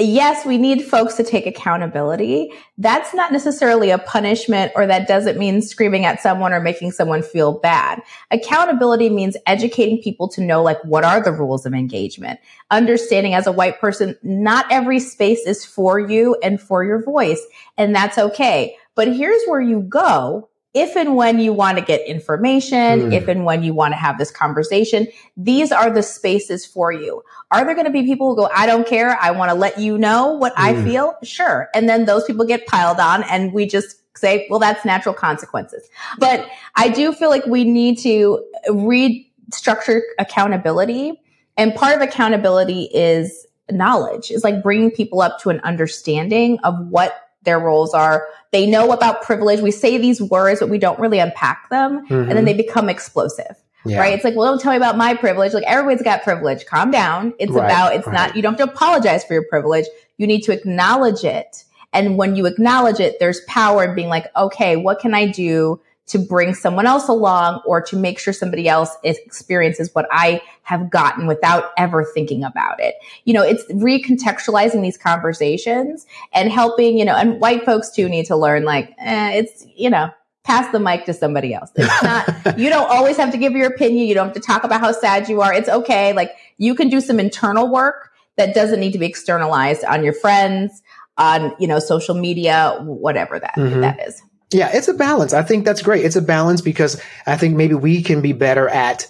Yes, 0.00 0.46
we 0.46 0.58
need 0.58 0.84
folks 0.84 1.14
to 1.14 1.24
take 1.24 1.44
accountability. 1.44 2.52
That's 2.76 3.12
not 3.14 3.32
necessarily 3.32 3.90
a 3.90 3.98
punishment 3.98 4.70
or 4.76 4.86
that 4.86 5.08
doesn't 5.08 5.36
mean 5.36 5.60
screaming 5.60 6.04
at 6.04 6.22
someone 6.22 6.52
or 6.52 6.60
making 6.60 6.92
someone 6.92 7.20
feel 7.20 7.58
bad. 7.58 8.00
Accountability 8.30 9.10
means 9.10 9.36
educating 9.44 10.00
people 10.00 10.28
to 10.28 10.40
know 10.40 10.62
like 10.62 10.78
what 10.84 11.02
are 11.02 11.20
the 11.20 11.32
rules 11.32 11.66
of 11.66 11.74
engagement. 11.74 12.38
Understanding 12.70 13.34
as 13.34 13.48
a 13.48 13.52
white 13.52 13.80
person, 13.80 14.16
not 14.22 14.66
every 14.70 15.00
space 15.00 15.44
is 15.44 15.64
for 15.64 15.98
you 15.98 16.36
and 16.44 16.60
for 16.60 16.84
your 16.84 17.02
voice. 17.02 17.44
And 17.76 17.92
that's 17.92 18.18
okay. 18.18 18.76
But 18.94 19.12
here's 19.16 19.42
where 19.46 19.60
you 19.60 19.80
go 19.80 20.48
if 20.78 20.96
and 20.96 21.16
when 21.16 21.40
you 21.40 21.52
want 21.52 21.76
to 21.76 21.84
get 21.84 22.06
information, 22.06 23.10
mm. 23.10 23.12
if 23.12 23.26
and 23.26 23.44
when 23.44 23.62
you 23.64 23.74
want 23.74 23.92
to 23.92 23.96
have 23.96 24.16
this 24.16 24.30
conversation, 24.30 25.08
these 25.36 25.72
are 25.72 25.90
the 25.90 26.02
spaces 26.02 26.64
for 26.64 26.92
you. 26.92 27.22
Are 27.50 27.64
there 27.64 27.74
going 27.74 27.86
to 27.86 27.92
be 27.92 28.04
people 28.04 28.28
who 28.28 28.36
go, 28.36 28.50
I 28.54 28.66
don't 28.66 28.86
care. 28.86 29.18
I 29.20 29.32
want 29.32 29.50
to 29.50 29.54
let 29.54 29.78
you 29.78 29.98
know 29.98 30.32
what 30.34 30.54
mm. 30.54 30.62
I 30.62 30.84
feel? 30.84 31.14
Sure. 31.24 31.68
And 31.74 31.88
then 31.88 32.04
those 32.04 32.24
people 32.24 32.46
get 32.46 32.66
piled 32.66 33.00
on 33.00 33.24
and 33.24 33.52
we 33.52 33.66
just 33.66 33.96
say, 34.16 34.46
well, 34.50 34.60
that's 34.60 34.84
natural 34.84 35.14
consequences. 35.14 35.88
But 36.18 36.48
I 36.76 36.88
do 36.88 37.12
feel 37.12 37.30
like 37.30 37.46
we 37.46 37.64
need 37.64 37.98
to 37.98 38.44
restructure 38.68 40.00
accountability. 40.18 41.20
And 41.56 41.74
part 41.74 41.96
of 41.96 42.02
accountability 42.02 42.84
is 42.94 43.46
knowledge, 43.70 44.30
is 44.30 44.44
like 44.44 44.62
bringing 44.62 44.90
people 44.90 45.20
up 45.20 45.40
to 45.40 45.50
an 45.50 45.60
understanding 45.60 46.58
of 46.62 46.78
what 46.88 47.27
their 47.42 47.58
roles 47.58 47.94
are. 47.94 48.26
They 48.50 48.66
know 48.66 48.92
about 48.92 49.22
privilege. 49.22 49.60
We 49.60 49.70
say 49.70 49.98
these 49.98 50.20
words, 50.20 50.60
but 50.60 50.68
we 50.68 50.78
don't 50.78 50.98
really 50.98 51.18
unpack 51.18 51.68
them. 51.70 52.04
Mm-hmm. 52.04 52.14
And 52.14 52.28
then 52.30 52.36
mm-hmm. 52.36 52.44
they 52.46 52.54
become 52.54 52.88
explosive. 52.88 53.56
Yeah. 53.84 54.00
Right. 54.00 54.12
It's 54.12 54.24
like, 54.24 54.34
well, 54.34 54.46
don't 54.50 54.60
tell 54.60 54.72
me 54.72 54.76
about 54.76 54.96
my 54.96 55.14
privilege. 55.14 55.54
Like 55.54 55.64
everybody's 55.64 56.02
got 56.02 56.22
privilege. 56.22 56.66
Calm 56.66 56.90
down. 56.90 57.32
It's 57.38 57.52
right, 57.52 57.64
about, 57.64 57.94
it's 57.94 58.06
right. 58.06 58.12
not, 58.12 58.36
you 58.36 58.42
don't 58.42 58.58
have 58.58 58.66
to 58.68 58.74
apologize 58.74 59.24
for 59.24 59.34
your 59.34 59.44
privilege. 59.48 59.86
You 60.18 60.26
need 60.26 60.42
to 60.42 60.52
acknowledge 60.52 61.24
it. 61.24 61.64
And 61.92 62.18
when 62.18 62.36
you 62.36 62.44
acknowledge 62.46 63.00
it, 63.00 63.18
there's 63.18 63.40
power 63.42 63.84
in 63.84 63.94
being 63.94 64.08
like, 64.08 64.26
okay, 64.36 64.76
what 64.76 64.98
can 64.98 65.14
I 65.14 65.26
do 65.26 65.80
to 66.08 66.18
bring 66.18 66.54
someone 66.54 66.86
else 66.86 67.08
along 67.08 67.62
or 67.66 67.80
to 67.82 67.96
make 67.96 68.18
sure 68.18 68.32
somebody 68.32 68.68
else 68.68 68.96
experiences 69.04 69.94
what 69.94 70.06
I 70.10 70.42
have 70.62 70.90
gotten 70.90 71.26
without 71.26 71.70
ever 71.76 72.04
thinking 72.04 72.44
about 72.44 72.80
it. 72.80 72.94
You 73.24 73.34
know, 73.34 73.42
it's 73.42 73.64
recontextualizing 73.72 74.82
these 74.82 74.96
conversations 74.96 76.06
and 76.32 76.50
helping, 76.50 76.98
you 76.98 77.04
know, 77.04 77.14
and 77.14 77.40
white 77.40 77.64
folks 77.64 77.90
too 77.90 78.08
need 78.08 78.26
to 78.26 78.36
learn 78.36 78.64
like, 78.64 78.94
eh, 78.98 79.32
it's, 79.34 79.66
you 79.76 79.90
know, 79.90 80.10
pass 80.44 80.72
the 80.72 80.80
mic 80.80 81.04
to 81.04 81.12
somebody 81.12 81.52
else. 81.52 81.70
It's 81.76 82.02
not, 82.02 82.58
you 82.58 82.70
don't 82.70 82.90
always 82.90 83.18
have 83.18 83.30
to 83.32 83.38
give 83.38 83.52
your 83.52 83.66
opinion. 83.66 84.06
You 84.06 84.14
don't 84.14 84.28
have 84.28 84.34
to 84.34 84.40
talk 84.40 84.64
about 84.64 84.80
how 84.80 84.92
sad 84.92 85.28
you 85.28 85.42
are. 85.42 85.52
It's 85.52 85.68
okay. 85.68 86.14
Like 86.14 86.32
you 86.56 86.74
can 86.74 86.88
do 86.88 87.02
some 87.02 87.20
internal 87.20 87.70
work 87.70 88.12
that 88.36 88.54
doesn't 88.54 88.80
need 88.80 88.92
to 88.92 88.98
be 88.98 89.06
externalized 89.06 89.84
on 89.84 90.02
your 90.02 90.14
friends, 90.14 90.82
on, 91.18 91.54
you 91.58 91.66
know, 91.66 91.78
social 91.78 92.14
media, 92.14 92.78
whatever 92.82 93.38
that, 93.38 93.56
mm-hmm. 93.56 93.80
that 93.82 94.00
is. 94.08 94.22
Yeah, 94.50 94.70
it's 94.72 94.88
a 94.88 94.94
balance. 94.94 95.32
I 95.32 95.42
think 95.42 95.64
that's 95.64 95.82
great. 95.82 96.04
It's 96.04 96.16
a 96.16 96.22
balance 96.22 96.60
because 96.60 97.00
I 97.26 97.36
think 97.36 97.56
maybe 97.56 97.74
we 97.74 98.02
can 98.02 98.22
be 98.22 98.32
better 98.32 98.68
at 98.68 99.06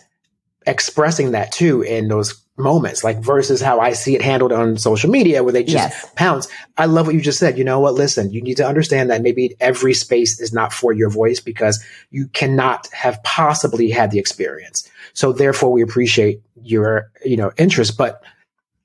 expressing 0.66 1.30
that 1.30 1.52
too 1.52 1.82
in 1.82 2.08
those 2.08 2.42
moments, 2.56 3.04
like 3.04 3.18
versus 3.18 3.60
how 3.60 3.78
I 3.78 3.92
see 3.92 4.16
it 4.16 4.22
handled 4.22 4.52
on 4.52 4.76
social 4.76 5.10
media 5.10 5.44
where 5.44 5.52
they 5.52 5.62
just 5.62 5.76
yes. 5.76 6.10
pounce. 6.16 6.48
I 6.76 6.86
love 6.86 7.06
what 7.06 7.14
you 7.14 7.20
just 7.20 7.38
said. 7.38 7.56
You 7.56 7.64
know 7.64 7.78
what? 7.78 7.94
Listen, 7.94 8.32
you 8.32 8.42
need 8.42 8.56
to 8.56 8.66
understand 8.66 9.10
that 9.10 9.22
maybe 9.22 9.56
every 9.60 9.94
space 9.94 10.40
is 10.40 10.52
not 10.52 10.72
for 10.72 10.92
your 10.92 11.08
voice 11.08 11.40
because 11.40 11.82
you 12.10 12.26
cannot 12.28 12.88
have 12.88 13.22
possibly 13.22 13.90
had 13.90 14.10
the 14.10 14.18
experience. 14.18 14.90
So 15.12 15.32
therefore 15.32 15.70
we 15.70 15.82
appreciate 15.82 16.42
your, 16.60 17.12
you 17.24 17.36
know, 17.36 17.52
interest, 17.56 17.96
but 17.96 18.22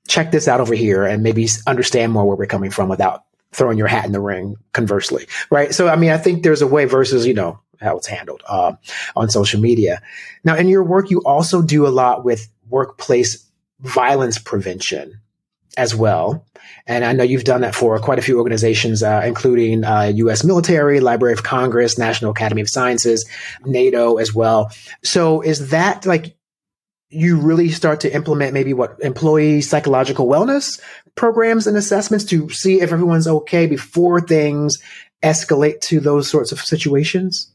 check 0.06 0.30
this 0.30 0.46
out 0.46 0.60
over 0.60 0.74
here 0.74 1.04
and 1.04 1.22
maybe 1.22 1.48
understand 1.66 2.12
more 2.12 2.24
where 2.26 2.36
we're 2.36 2.46
coming 2.46 2.70
from 2.70 2.88
without 2.88 3.24
throwing 3.54 3.78
your 3.78 3.86
hat 3.86 4.04
in 4.04 4.12
the 4.12 4.20
ring 4.20 4.56
conversely. 4.72 5.26
Right. 5.50 5.74
So, 5.74 5.88
I 5.88 5.96
mean, 5.96 6.10
I 6.10 6.18
think 6.18 6.42
there's 6.42 6.62
a 6.62 6.66
way 6.66 6.84
versus, 6.84 7.26
you 7.26 7.34
know, 7.34 7.60
how 7.80 7.96
it's 7.96 8.06
handled 8.06 8.42
uh, 8.48 8.72
on 9.16 9.30
social 9.30 9.60
media. 9.60 10.02
Now, 10.42 10.56
in 10.56 10.68
your 10.68 10.82
work, 10.82 11.10
you 11.10 11.20
also 11.24 11.62
do 11.62 11.86
a 11.86 11.88
lot 11.88 12.24
with 12.24 12.48
workplace 12.68 13.44
violence 13.80 14.38
prevention 14.38 15.20
as 15.76 15.94
well. 15.94 16.46
And 16.86 17.04
I 17.04 17.12
know 17.12 17.24
you've 17.24 17.44
done 17.44 17.62
that 17.62 17.74
for 17.74 17.98
quite 17.98 18.18
a 18.18 18.22
few 18.22 18.38
organizations, 18.38 19.02
uh, 19.02 19.22
including 19.24 19.84
uh, 19.84 20.12
U.S. 20.14 20.44
military, 20.44 21.00
Library 21.00 21.32
of 21.32 21.42
Congress, 21.42 21.98
National 21.98 22.30
Academy 22.30 22.62
of 22.62 22.68
Sciences, 22.68 23.28
NATO 23.64 24.16
as 24.16 24.34
well. 24.34 24.70
So 25.02 25.40
is 25.40 25.70
that 25.70 26.06
like 26.06 26.36
you 27.10 27.38
really 27.38 27.70
start 27.70 28.00
to 28.00 28.14
implement 28.14 28.52
maybe 28.52 28.74
what 28.74 28.96
employee 29.00 29.60
psychological 29.60 30.26
wellness 30.26 30.80
programs 31.14 31.66
and 31.66 31.76
assessments 31.76 32.24
to 32.26 32.48
see 32.50 32.80
if 32.80 32.92
everyone's 32.92 33.26
okay 33.26 33.66
before 33.66 34.20
things 34.20 34.78
escalate 35.22 35.80
to 35.80 36.00
those 36.00 36.28
sorts 36.28 36.52
of 36.52 36.60
situations? 36.60 37.50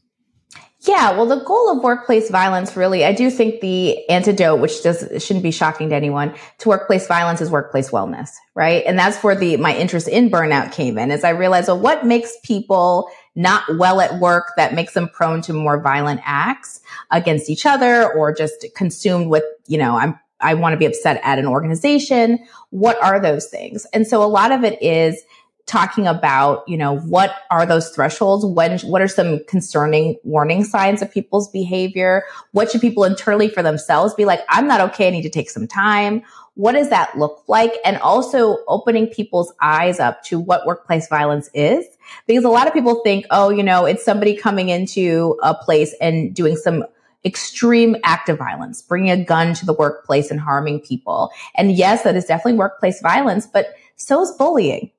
Yeah, 0.82 1.12
well, 1.12 1.26
the 1.26 1.44
goal 1.44 1.70
of 1.70 1.82
workplace 1.82 2.30
violence 2.30 2.74
really, 2.74 3.04
I 3.04 3.12
do 3.12 3.28
think 3.28 3.60
the 3.60 4.08
antidote, 4.08 4.60
which 4.60 4.82
does 4.82 5.04
shouldn't 5.22 5.42
be 5.42 5.50
shocking 5.50 5.90
to 5.90 5.94
anyone, 5.94 6.34
to 6.58 6.70
workplace 6.70 7.06
violence 7.06 7.42
is 7.42 7.50
workplace 7.50 7.90
wellness, 7.90 8.30
right? 8.54 8.82
And 8.86 8.98
that's 8.98 9.22
where 9.22 9.34
the 9.34 9.58
my 9.58 9.76
interest 9.76 10.08
in 10.08 10.30
burnout 10.30 10.72
came 10.72 10.96
in. 10.96 11.10
As 11.10 11.22
I 11.22 11.30
realized, 11.30 11.68
well, 11.68 11.78
what 11.78 12.06
makes 12.06 12.32
people 12.42 13.10
not 13.34 13.62
well 13.76 14.00
at 14.00 14.20
work 14.20 14.52
that 14.56 14.74
makes 14.74 14.94
them 14.94 15.10
prone 15.10 15.42
to 15.42 15.52
more 15.52 15.80
violent 15.80 16.22
acts 16.24 16.80
against 17.10 17.50
each 17.50 17.66
other 17.66 18.10
or 18.14 18.32
just 18.34 18.64
consumed 18.74 19.28
with, 19.28 19.44
you 19.66 19.76
know, 19.76 19.96
I'm 19.96 20.18
I 20.40 20.54
want 20.54 20.72
to 20.72 20.76
be 20.76 20.86
upset 20.86 21.20
at 21.22 21.38
an 21.38 21.46
organization. 21.46 22.38
What 22.70 23.02
are 23.02 23.20
those 23.20 23.46
things? 23.46 23.86
And 23.92 24.06
so 24.06 24.22
a 24.22 24.26
lot 24.26 24.52
of 24.52 24.64
it 24.64 24.82
is 24.82 25.22
talking 25.66 26.08
about, 26.08 26.68
you 26.68 26.76
know, 26.76 26.96
what 26.98 27.32
are 27.50 27.64
those 27.64 27.90
thresholds? 27.90 28.44
When, 28.44 28.80
what 28.80 29.00
are 29.00 29.08
some 29.08 29.44
concerning 29.46 30.16
warning 30.24 30.64
signs 30.64 31.00
of 31.00 31.12
people's 31.12 31.48
behavior? 31.48 32.24
What 32.50 32.70
should 32.70 32.80
people 32.80 33.04
internally 33.04 33.48
for 33.48 33.62
themselves 33.62 34.12
be 34.14 34.24
like? 34.24 34.40
I'm 34.48 34.66
not 34.66 34.80
okay. 34.90 35.06
I 35.06 35.10
need 35.10 35.22
to 35.22 35.30
take 35.30 35.48
some 35.48 35.68
time. 35.68 36.22
What 36.54 36.72
does 36.72 36.90
that 36.90 37.16
look 37.16 37.44
like? 37.46 37.72
And 37.84 37.98
also 37.98 38.58
opening 38.66 39.06
people's 39.06 39.52
eyes 39.62 40.00
up 40.00 40.24
to 40.24 40.40
what 40.40 40.66
workplace 40.66 41.08
violence 41.08 41.48
is. 41.54 41.86
Because 42.26 42.44
a 42.44 42.48
lot 42.48 42.66
of 42.66 42.72
people 42.72 43.02
think, 43.04 43.26
oh, 43.30 43.50
you 43.50 43.62
know, 43.62 43.86
it's 43.86 44.04
somebody 44.04 44.36
coming 44.36 44.70
into 44.70 45.38
a 45.40 45.54
place 45.54 45.94
and 46.00 46.34
doing 46.34 46.56
some 46.56 46.84
extreme 47.24 47.96
act 48.04 48.28
of 48.28 48.38
violence, 48.38 48.82
bringing 48.82 49.10
a 49.10 49.24
gun 49.24 49.54
to 49.54 49.66
the 49.66 49.74
workplace 49.74 50.30
and 50.30 50.40
harming 50.40 50.80
people. 50.80 51.30
And 51.56 51.72
yes, 51.72 52.02
that 52.02 52.16
is 52.16 52.24
definitely 52.24 52.58
workplace 52.58 53.00
violence, 53.00 53.46
but 53.46 53.74
so 53.96 54.22
is 54.22 54.32
bullying 54.32 54.90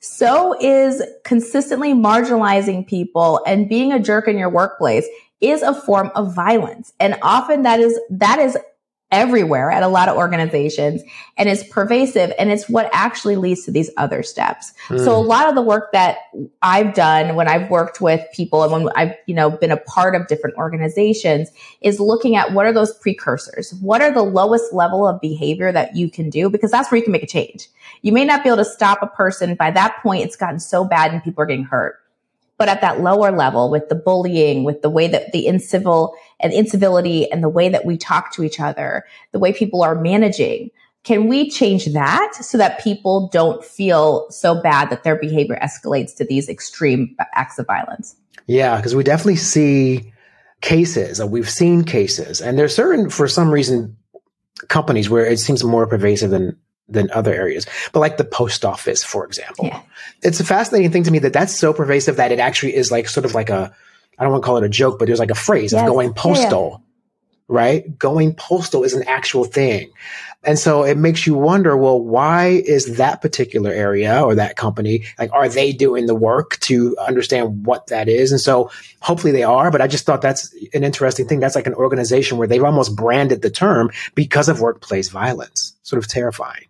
so 0.00 0.54
is 0.60 1.02
consistently 1.24 1.92
marginalizing 1.92 2.86
people 2.86 3.42
and 3.46 3.68
being 3.68 3.92
a 3.92 3.98
jerk 3.98 4.28
in 4.28 4.38
your 4.38 4.50
workplace 4.50 5.06
is 5.40 5.62
a 5.62 5.74
form 5.74 6.10
of 6.14 6.34
violence. 6.34 6.92
And 7.00 7.16
often 7.22 7.62
that 7.62 7.80
is, 7.80 7.98
that 8.10 8.38
is 8.38 8.56
everywhere 9.16 9.70
at 9.70 9.82
a 9.82 9.88
lot 9.88 10.10
of 10.10 10.16
organizations 10.16 11.02
and 11.38 11.48
it's 11.48 11.64
pervasive 11.64 12.32
and 12.38 12.50
it's 12.52 12.68
what 12.68 12.90
actually 12.92 13.36
leads 13.36 13.64
to 13.64 13.70
these 13.70 13.90
other 13.96 14.22
steps. 14.22 14.74
Mm. 14.88 15.02
So 15.02 15.16
a 15.16 15.18
lot 15.18 15.48
of 15.48 15.54
the 15.54 15.62
work 15.62 15.90
that 15.92 16.18
I've 16.60 16.92
done 16.92 17.34
when 17.34 17.48
I've 17.48 17.70
worked 17.70 18.02
with 18.02 18.20
people 18.34 18.62
and 18.62 18.70
when 18.70 18.88
I've, 18.94 19.14
you 19.24 19.34
know, 19.34 19.48
been 19.50 19.70
a 19.72 19.78
part 19.78 20.14
of 20.14 20.26
different 20.26 20.56
organizations 20.56 21.50
is 21.80 21.98
looking 21.98 22.36
at 22.36 22.52
what 22.52 22.66
are 22.66 22.74
those 22.74 22.92
precursors? 22.98 23.72
What 23.80 24.02
are 24.02 24.12
the 24.12 24.22
lowest 24.22 24.74
level 24.74 25.08
of 25.08 25.18
behavior 25.22 25.72
that 25.72 25.96
you 25.96 26.10
can 26.10 26.28
do? 26.28 26.50
Because 26.50 26.70
that's 26.70 26.90
where 26.90 26.98
you 26.98 27.04
can 27.04 27.12
make 27.12 27.22
a 27.22 27.26
change. 27.26 27.68
You 28.02 28.12
may 28.12 28.26
not 28.26 28.42
be 28.42 28.50
able 28.50 28.58
to 28.58 28.66
stop 28.66 28.98
a 29.00 29.06
person. 29.06 29.54
By 29.54 29.70
that 29.70 29.96
point, 30.02 30.24
it's 30.24 30.36
gotten 30.36 30.60
so 30.60 30.84
bad 30.84 31.12
and 31.12 31.24
people 31.24 31.42
are 31.42 31.46
getting 31.46 31.64
hurt. 31.64 31.98
But 32.58 32.68
at 32.68 32.80
that 32.80 33.02
lower 33.02 33.30
level 33.30 33.70
with 33.70 33.88
the 33.88 33.94
bullying, 33.94 34.64
with 34.64 34.82
the 34.82 34.90
way 34.90 35.08
that 35.08 35.32
the 35.32 35.46
incivil 35.46 36.14
and 36.40 36.52
incivility 36.52 37.30
and 37.30 37.42
the 37.42 37.48
way 37.48 37.68
that 37.68 37.84
we 37.84 37.98
talk 37.98 38.32
to 38.32 38.42
each 38.42 38.60
other, 38.60 39.04
the 39.32 39.38
way 39.38 39.52
people 39.52 39.82
are 39.82 39.94
managing, 39.94 40.70
can 41.04 41.28
we 41.28 41.48
change 41.48 41.86
that 41.92 42.34
so 42.34 42.58
that 42.58 42.80
people 42.82 43.28
don't 43.32 43.64
feel 43.64 44.28
so 44.30 44.60
bad 44.60 44.90
that 44.90 45.04
their 45.04 45.16
behavior 45.16 45.58
escalates 45.62 46.16
to 46.16 46.24
these 46.24 46.48
extreme 46.48 47.14
acts 47.34 47.58
of 47.58 47.66
violence? 47.66 48.16
Yeah, 48.46 48.76
because 48.76 48.94
we 48.94 49.04
definitely 49.04 49.36
see 49.36 50.12
cases, 50.62 51.20
or 51.20 51.26
we've 51.26 51.48
seen 51.48 51.84
cases, 51.84 52.40
and 52.40 52.58
there's 52.58 52.74
certain, 52.74 53.10
for 53.10 53.28
some 53.28 53.50
reason, 53.50 53.96
companies 54.68 55.08
where 55.10 55.26
it 55.26 55.38
seems 55.38 55.62
more 55.62 55.86
pervasive 55.86 56.30
than 56.30 56.56
than 56.88 57.10
other 57.10 57.32
areas. 57.34 57.66
But 57.92 58.00
like 58.00 58.16
the 58.16 58.24
post 58.24 58.64
office, 58.64 59.02
for 59.02 59.24
example, 59.24 59.66
yeah. 59.66 59.82
it's 60.22 60.40
a 60.40 60.44
fascinating 60.44 60.90
thing 60.92 61.04
to 61.04 61.10
me 61.10 61.18
that 61.20 61.32
that's 61.32 61.58
so 61.58 61.72
pervasive 61.72 62.16
that 62.16 62.32
it 62.32 62.38
actually 62.38 62.76
is 62.76 62.90
like 62.90 63.08
sort 63.08 63.26
of 63.26 63.34
like 63.34 63.50
a, 63.50 63.74
I 64.18 64.22
don't 64.22 64.32
want 64.32 64.42
to 64.42 64.46
call 64.46 64.56
it 64.58 64.64
a 64.64 64.68
joke, 64.68 64.98
but 64.98 65.06
there's 65.06 65.18
like 65.18 65.30
a 65.30 65.34
phrase 65.34 65.72
yes. 65.72 65.82
of 65.82 65.88
going 65.88 66.14
postal, 66.14 66.80
yeah. 66.80 67.44
right? 67.48 67.98
Going 67.98 68.34
postal 68.34 68.84
is 68.84 68.94
an 68.94 69.02
actual 69.08 69.44
thing. 69.44 69.90
And 70.44 70.58
so 70.58 70.84
it 70.84 70.96
makes 70.96 71.26
you 71.26 71.34
wonder, 71.34 71.76
well, 71.76 72.00
why 72.00 72.62
is 72.64 72.98
that 72.98 73.20
particular 73.20 73.72
area 73.72 74.22
or 74.22 74.36
that 74.36 74.56
company, 74.56 75.04
like, 75.18 75.32
are 75.32 75.48
they 75.48 75.72
doing 75.72 76.06
the 76.06 76.14
work 76.14 76.60
to 76.60 76.96
understand 76.98 77.66
what 77.66 77.88
that 77.88 78.08
is? 78.08 78.30
And 78.30 78.40
so 78.40 78.70
hopefully 79.00 79.32
they 79.32 79.42
are, 79.42 79.72
but 79.72 79.80
I 79.80 79.88
just 79.88 80.06
thought 80.06 80.22
that's 80.22 80.54
an 80.72 80.84
interesting 80.84 81.26
thing. 81.26 81.40
That's 81.40 81.56
like 81.56 81.66
an 81.66 81.74
organization 81.74 82.38
where 82.38 82.46
they've 82.46 82.62
almost 82.62 82.94
branded 82.94 83.42
the 83.42 83.50
term 83.50 83.90
because 84.14 84.48
of 84.48 84.60
workplace 84.60 85.08
violence. 85.08 85.72
Sort 85.82 86.02
of 86.02 86.08
terrifying 86.08 86.65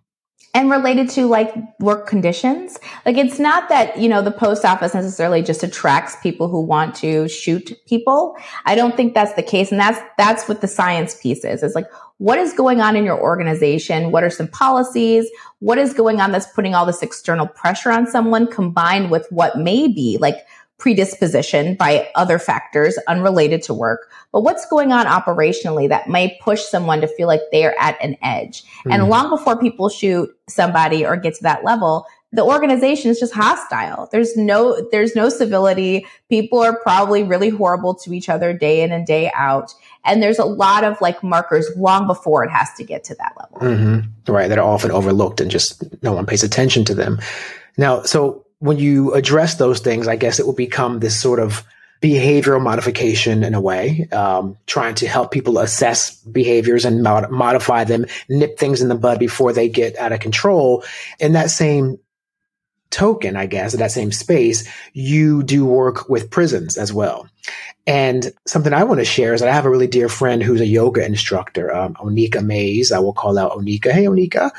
and 0.57 0.71
related 0.71 1.07
to 1.07 1.27
like 1.27 1.53
work 1.79 2.07
conditions. 2.07 2.79
Like 3.05 3.15
it's 3.15 3.37
not 3.37 3.69
that, 3.69 3.99
you 3.99 4.09
know, 4.09 4.23
the 4.23 4.31
post 4.31 4.65
office 4.65 4.95
necessarily 4.95 5.43
just 5.43 5.61
attracts 5.61 6.15
people 6.23 6.47
who 6.47 6.59
want 6.59 6.95
to 6.95 7.29
shoot 7.29 7.79
people. 7.85 8.35
I 8.65 8.73
don't 8.73 8.97
think 8.97 9.13
that's 9.13 9.33
the 9.33 9.43
case. 9.43 9.69
And 9.69 9.79
that's, 9.79 9.99
that's 10.17 10.47
what 10.47 10.61
the 10.61 10.67
science 10.67 11.15
piece 11.21 11.45
is. 11.45 11.61
It's 11.61 11.75
like, 11.75 11.85
what 12.17 12.39
is 12.39 12.53
going 12.53 12.81
on 12.81 12.95
in 12.95 13.05
your 13.05 13.21
organization? 13.21 14.09
What 14.09 14.23
are 14.23 14.31
some 14.31 14.47
policies? 14.47 15.29
What 15.59 15.77
is 15.77 15.93
going 15.93 16.19
on 16.21 16.31
that's 16.31 16.51
putting 16.53 16.73
all 16.73 16.87
this 16.87 17.03
external 17.03 17.45
pressure 17.45 17.91
on 17.91 18.07
someone 18.07 18.47
combined 18.47 19.11
with 19.11 19.27
what 19.29 19.59
may 19.59 19.87
be 19.87 20.17
like 20.19 20.47
predisposition 20.77 21.75
by 21.75 22.09
other 22.15 22.37
factors 22.37 22.97
unrelated 23.07 23.63
to 23.63 23.73
work, 23.73 24.11
but 24.31 24.41
what's 24.41 24.67
going 24.67 24.91
on 24.91 25.05
operationally 25.07 25.89
that 25.89 26.07
may 26.07 26.37
push 26.41 26.61
someone 26.61 27.01
to 27.01 27.07
feel 27.07 27.27
like 27.27 27.41
they're 27.51 27.79
at 27.79 27.97
an 28.03 28.15
edge. 28.21 28.63
Mm. 28.85 28.93
And 28.93 29.09
long 29.09 29.29
before 29.29 29.59
people 29.59 29.89
shoot 29.89 30.29
somebody 30.47 31.05
or 31.05 31.17
get 31.17 31.33
to 31.35 31.43
that 31.43 31.63
level, 31.63 32.05
the 32.31 32.43
organization 32.43 33.09
is 33.09 33.19
just 33.19 33.33
hostile. 33.33 34.09
There's 34.11 34.35
no, 34.37 34.87
there's 34.91 35.15
no 35.15 35.29
civility. 35.29 36.05
People 36.29 36.59
are 36.59 36.77
probably 36.77 37.23
really 37.23 37.49
horrible 37.49 37.95
to 37.95 38.13
each 38.13 38.29
other 38.29 38.53
day 38.53 38.83
in 38.83 38.91
and 38.91 39.07
day 39.07 39.31
out. 39.33 39.73
And 40.05 40.21
there's 40.21 40.37
a 40.37 40.45
lot 40.45 40.83
of 40.83 40.99
like 41.01 41.23
markers 41.23 41.69
long 41.77 42.05
before 42.05 42.43
it 42.43 42.51
has 42.51 42.71
to 42.75 42.83
get 42.83 43.03
to 43.05 43.15
that 43.15 43.33
level. 43.39 43.75
Mm-hmm. 43.75 44.31
Right. 44.31 44.49
That 44.49 44.59
are 44.59 44.67
often 44.67 44.91
overlooked 44.91 45.41
and 45.41 45.49
just 45.49 45.83
no 46.03 46.13
one 46.13 46.25
pays 46.25 46.43
attention 46.43 46.85
to 46.85 46.93
them. 46.93 47.19
Now, 47.77 48.03
so 48.03 48.45
when 48.59 48.77
you 48.77 49.13
address 49.13 49.55
those 49.55 49.79
things, 49.79 50.07
I 50.07 50.15
guess 50.15 50.39
it 50.39 50.45
will 50.45 50.53
become 50.53 50.99
this 50.99 51.19
sort 51.19 51.39
of 51.39 51.63
behavioral 52.01 52.61
modification 52.61 53.43
in 53.43 53.53
a 53.53 53.61
way, 53.61 54.07
um, 54.11 54.57
trying 54.67 54.95
to 54.95 55.07
help 55.07 55.31
people 55.31 55.57
assess 55.57 56.15
behaviors 56.21 56.85
and 56.85 57.01
mod- 57.01 57.31
modify 57.31 57.83
them, 57.83 58.05
nip 58.29 58.57
things 58.59 58.81
in 58.81 58.89
the 58.89 58.95
bud 58.95 59.19
before 59.19 59.51
they 59.51 59.67
get 59.67 59.97
out 59.97 60.11
of 60.11 60.19
control. 60.19 60.83
In 61.19 61.33
that 61.33 61.49
same 61.49 61.97
token, 62.89 63.35
I 63.35 63.47
guess, 63.47 63.73
in 63.73 63.79
that 63.79 63.91
same 63.91 64.11
space, 64.11 64.67
you 64.93 65.43
do 65.43 65.65
work 65.65 66.07
with 66.07 66.29
prisons 66.29 66.77
as 66.77 66.93
well. 66.93 67.27
And 67.85 68.33
something 68.45 68.73
I 68.73 68.83
want 68.83 68.99
to 68.99 69.05
share 69.05 69.33
is 69.33 69.39
that 69.39 69.49
I 69.49 69.53
have 69.53 69.65
a 69.65 69.69
really 69.69 69.87
dear 69.87 70.09
friend 70.09 70.43
who's 70.43 70.59
a 70.59 70.65
yoga 70.65 71.05
instructor, 71.05 71.73
um, 71.73 71.93
Onika 71.95 72.45
Mays. 72.45 72.91
I 72.91 72.99
will 72.99 73.13
call 73.13 73.37
out 73.37 73.53
Onika. 73.53 73.91
Hey, 73.91 74.05
Onika. 74.05 74.51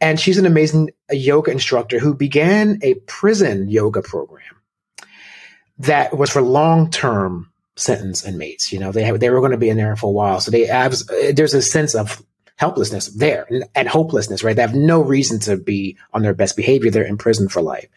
And 0.00 0.20
she's 0.20 0.38
an 0.38 0.46
amazing 0.46 0.90
yoga 1.10 1.50
instructor 1.50 1.98
who 1.98 2.14
began 2.14 2.78
a 2.82 2.94
prison 3.06 3.68
yoga 3.68 4.02
program 4.02 4.54
that 5.78 6.16
was 6.16 6.30
for 6.30 6.42
long 6.42 6.90
term 6.90 7.50
sentence 7.74 8.24
inmates. 8.24 8.72
You 8.72 8.78
know, 8.78 8.92
they 8.92 9.02
have, 9.02 9.18
they 9.18 9.30
were 9.30 9.40
going 9.40 9.50
to 9.50 9.58
be 9.58 9.68
in 9.68 9.76
there 9.76 9.96
for 9.96 10.06
a 10.06 10.12
while. 10.12 10.40
So 10.40 10.52
they 10.52 10.66
have, 10.66 10.94
there's 11.34 11.54
a 11.54 11.62
sense 11.62 11.94
of 11.94 12.22
helplessness 12.54 13.08
there 13.08 13.46
and, 13.50 13.64
and 13.74 13.88
hopelessness, 13.88 14.44
right? 14.44 14.54
They 14.54 14.62
have 14.62 14.74
no 14.74 15.00
reason 15.00 15.40
to 15.40 15.56
be 15.56 15.98
on 16.14 16.22
their 16.22 16.34
best 16.34 16.56
behavior. 16.56 16.90
They're 16.90 17.04
in 17.04 17.18
prison 17.18 17.48
for 17.48 17.62
life. 17.62 17.88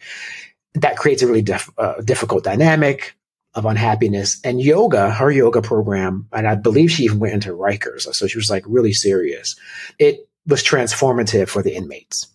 that 0.74 0.96
creates 0.96 1.22
a 1.22 1.26
really 1.26 1.46
uh, 1.78 2.00
difficult 2.02 2.44
dynamic 2.44 3.16
of 3.54 3.66
unhappiness. 3.66 4.40
And 4.44 4.60
yoga, 4.60 5.10
her 5.10 5.30
yoga 5.30 5.62
program, 5.62 6.28
and 6.32 6.46
I 6.46 6.54
believe 6.54 6.90
she 6.90 7.04
even 7.04 7.18
went 7.18 7.34
into 7.34 7.50
Rikers, 7.50 8.02
so 8.14 8.26
she 8.26 8.38
was 8.38 8.50
like 8.50 8.64
really 8.66 8.92
serious. 8.92 9.56
It 9.98 10.28
was 10.46 10.62
transformative 10.62 11.48
for 11.48 11.62
the 11.62 11.74
inmates, 11.74 12.26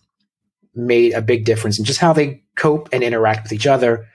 made 0.74 1.12
a 1.12 1.22
big 1.22 1.44
difference 1.44 1.78
in 1.78 1.84
just 1.84 2.00
how 2.00 2.12
they 2.12 2.42
cope 2.56 2.88
and 2.92 3.02
interact 3.02 3.44
with 3.44 3.52
each 3.52 3.66
other. 3.66 4.06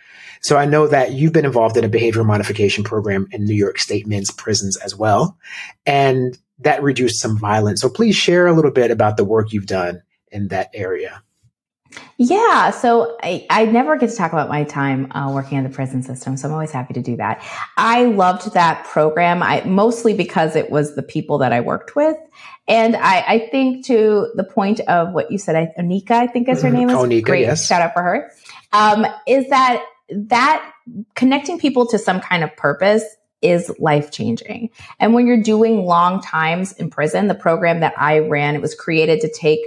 So 0.42 0.58
I 0.58 0.66
know 0.66 0.88
that 0.88 1.12
you've 1.12 1.34
been 1.34 1.46
involved 1.46 1.78
in 1.78 1.84
a 1.84 1.90
behavior 1.90 2.24
modification 2.24 2.84
program 2.84 3.28
in 3.32 3.46
New 3.46 3.56
York 3.56 3.78
State 3.78 4.08
men's 4.08 4.32
prisons 4.32 4.78
as 4.78 4.96
well. 4.96 5.38
And 5.86 6.38
that 6.60 6.84
reduced 6.84 7.20
some 7.20 7.38
violence. 7.38 7.82
So 7.82 7.90
please 7.90 8.16
share 8.16 8.48
a 8.48 8.54
little 8.54 8.72
bit 8.72 8.92
about 8.92 9.18
the 9.18 9.26
work 9.26 9.54
you've 9.54 9.68
done 9.68 10.02
in 10.32 10.48
that 10.48 10.70
area. 10.74 11.22
Yeah, 12.18 12.72
so 12.72 13.18
I, 13.22 13.46
I 13.50 13.66
never 13.66 13.98
get 13.98 14.10
to 14.10 14.16
talk 14.16 14.32
about 14.32 14.48
my 14.50 14.64
time 14.64 15.12
uh, 15.12 15.32
working 15.34 15.58
in 15.58 15.64
the 15.64 15.70
prison 15.70 16.04
system, 16.04 16.38
so 16.38 16.48
I'm 16.48 16.54
always 16.54 16.72
happy 16.72 16.94
to 16.94 17.02
do 17.02 17.18
that. 17.18 17.44
I 17.78 18.06
loved 18.06 18.54
that 18.54 18.86
program, 18.86 19.44
I 19.44 19.62
mostly 19.66 20.14
because 20.14 20.56
it 20.56 20.70
was 20.70 20.96
the 20.96 21.04
people 21.04 21.40
that 21.40 21.52
I 21.52 21.62
worked 21.62 21.96
with, 21.96 22.18
and 22.68 22.96
I, 22.96 23.20
I 23.28 23.40
think 23.52 23.86
to 23.88 24.32
the 24.36 24.44
point 24.44 24.80
of 24.82 25.14
what 25.14 25.32
you 25.32 25.38
said, 25.38 25.56
I, 25.56 25.74
Onika, 25.80 26.12
I 26.12 26.28
think 26.28 26.48
is 26.48 26.62
her 26.62 26.70
mm-hmm. 26.70 26.78
name 26.78 26.90
is 26.90 26.96
Onika, 26.96 27.24
great. 27.24 27.42
Yes. 27.42 27.68
Shout 27.68 27.82
out 27.82 27.94
for 27.94 28.02
her. 28.02 28.32
Um, 28.72 29.06
is 29.28 29.50
that 29.50 29.84
that 30.10 30.72
connecting 31.16 31.60
people 31.60 31.88
to 31.88 31.98
some 31.98 32.20
kind 32.22 32.44
of 32.44 32.56
purpose 32.56 33.04
is 33.42 33.74
life 33.80 34.12
changing. 34.12 34.70
And 35.00 35.14
when 35.14 35.26
you're 35.26 35.42
doing 35.42 35.86
long 35.86 36.22
times 36.22 36.74
in 36.74 36.90
prison, 36.90 37.28
the 37.28 37.36
program 37.36 37.80
that 37.80 37.94
I 37.98 38.20
ran, 38.20 38.56
it 38.56 38.62
was 38.62 38.76
created 38.76 39.22
to 39.22 39.32
take 39.32 39.60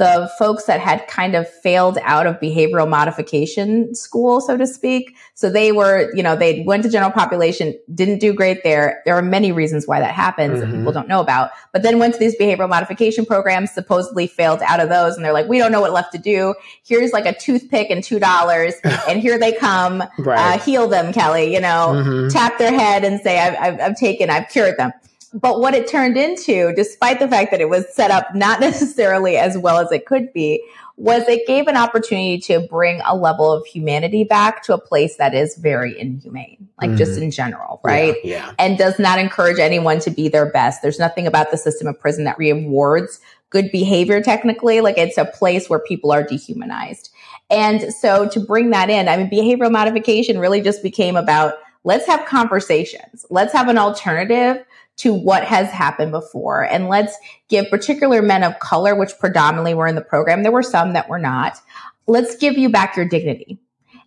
the 0.00 0.30
folks 0.38 0.64
that 0.64 0.80
had 0.80 1.06
kind 1.08 1.34
of 1.34 1.46
failed 1.46 1.98
out 2.00 2.26
of 2.26 2.40
behavioral 2.40 2.88
modification 2.88 3.94
school, 3.94 4.40
so 4.40 4.56
to 4.56 4.66
speak. 4.66 5.14
So 5.34 5.50
they 5.50 5.72
were, 5.72 6.10
you 6.14 6.22
know, 6.22 6.34
they 6.34 6.62
went 6.62 6.84
to 6.84 6.88
general 6.88 7.10
population, 7.10 7.78
didn't 7.94 8.18
do 8.18 8.32
great 8.32 8.62
there. 8.64 9.02
There 9.04 9.14
are 9.14 9.20
many 9.20 9.52
reasons 9.52 9.86
why 9.86 10.00
that 10.00 10.14
happens 10.14 10.58
mm-hmm. 10.58 10.70
that 10.70 10.78
people 10.78 10.92
don't 10.92 11.06
know 11.06 11.20
about, 11.20 11.50
but 11.74 11.82
then 11.82 11.98
went 11.98 12.14
to 12.14 12.18
these 12.18 12.34
behavioral 12.34 12.70
modification 12.70 13.26
programs, 13.26 13.72
supposedly 13.72 14.26
failed 14.26 14.62
out 14.62 14.80
of 14.80 14.88
those. 14.88 15.16
And 15.16 15.24
they're 15.24 15.34
like, 15.34 15.48
we 15.48 15.58
don't 15.58 15.70
know 15.70 15.82
what 15.82 15.92
left 15.92 16.12
to 16.12 16.18
do. 16.18 16.54
Here's 16.82 17.12
like 17.12 17.26
a 17.26 17.38
toothpick 17.38 17.90
and 17.90 18.02
$2 18.02 19.06
and 19.06 19.20
here 19.20 19.38
they 19.38 19.52
come, 19.52 20.02
right. 20.18 20.56
uh, 20.56 20.58
heal 20.60 20.88
them, 20.88 21.12
Kelley, 21.12 21.52
you 21.52 21.60
know, 21.60 21.92
mm-hmm. 21.92 22.28
tap 22.28 22.56
their 22.56 22.72
head 22.72 23.04
and 23.04 23.20
say, 23.20 23.38
I've, 23.38 23.74
I've, 23.74 23.80
I've 23.80 23.96
taken, 23.98 24.30
I've 24.30 24.48
cured 24.48 24.78
them. 24.78 24.92
But 25.32 25.60
what 25.60 25.74
it 25.74 25.86
turned 25.86 26.16
into, 26.16 26.72
despite 26.74 27.20
the 27.20 27.28
fact 27.28 27.52
that 27.52 27.60
it 27.60 27.68
was 27.68 27.92
set 27.94 28.10
up 28.10 28.34
not 28.34 28.60
necessarily 28.60 29.36
as 29.36 29.56
well 29.56 29.78
as 29.78 29.92
it 29.92 30.06
could 30.06 30.32
be, 30.32 30.62
was 30.96 31.26
it 31.28 31.46
gave 31.46 31.66
an 31.66 31.78
opportunity 31.78 32.38
to 32.38 32.60
bring 32.68 33.00
a 33.06 33.16
level 33.16 33.50
of 33.50 33.64
humanity 33.64 34.22
back 34.22 34.62
to 34.64 34.74
a 34.74 34.78
place 34.78 35.16
that 35.16 35.34
is 35.34 35.56
very 35.56 35.98
inhumane, 35.98 36.68
like 36.80 36.90
mm. 36.90 36.96
just 36.98 37.18
in 37.18 37.30
general, 37.30 37.80
right? 37.82 38.16
Yeah, 38.22 38.46
yeah. 38.46 38.52
And 38.58 38.76
does 38.76 38.98
not 38.98 39.18
encourage 39.18 39.58
anyone 39.58 40.00
to 40.00 40.10
be 40.10 40.28
their 40.28 40.50
best. 40.52 40.82
There's 40.82 40.98
nothing 40.98 41.26
about 41.26 41.50
the 41.50 41.56
system 41.56 41.88
of 41.88 41.98
prison 41.98 42.24
that 42.24 42.36
rewards 42.36 43.18
good 43.48 43.72
behavior 43.72 44.22
technically. 44.22 44.82
Like 44.82 44.98
it's 44.98 45.16
a 45.16 45.24
place 45.24 45.70
where 45.70 45.78
people 45.80 46.12
are 46.12 46.22
dehumanized. 46.22 47.10
And 47.50 47.92
so 47.94 48.28
to 48.28 48.40
bring 48.40 48.70
that 48.70 48.90
in, 48.90 49.08
I 49.08 49.16
mean, 49.16 49.30
behavioral 49.30 49.72
modification 49.72 50.38
really 50.38 50.60
just 50.60 50.82
became 50.82 51.16
about 51.16 51.54
let's 51.82 52.06
have 52.06 52.26
conversations. 52.26 53.24
Let's 53.30 53.52
have 53.52 53.68
an 53.68 53.78
alternative 53.78 54.64
to 55.00 55.14
what 55.14 55.44
has 55.44 55.70
happened 55.70 56.12
before. 56.12 56.62
And 56.62 56.88
let's 56.88 57.16
give 57.48 57.70
particular 57.70 58.20
men 58.20 58.42
of 58.42 58.58
color, 58.58 58.94
which 58.94 59.18
predominantly 59.18 59.72
were 59.72 59.86
in 59.86 59.94
the 59.94 60.02
program. 60.02 60.42
There 60.42 60.52
were 60.52 60.62
some 60.62 60.92
that 60.92 61.08
were 61.08 61.18
not. 61.18 61.58
Let's 62.06 62.36
give 62.36 62.58
you 62.58 62.68
back 62.68 62.96
your 62.96 63.06
dignity. 63.06 63.58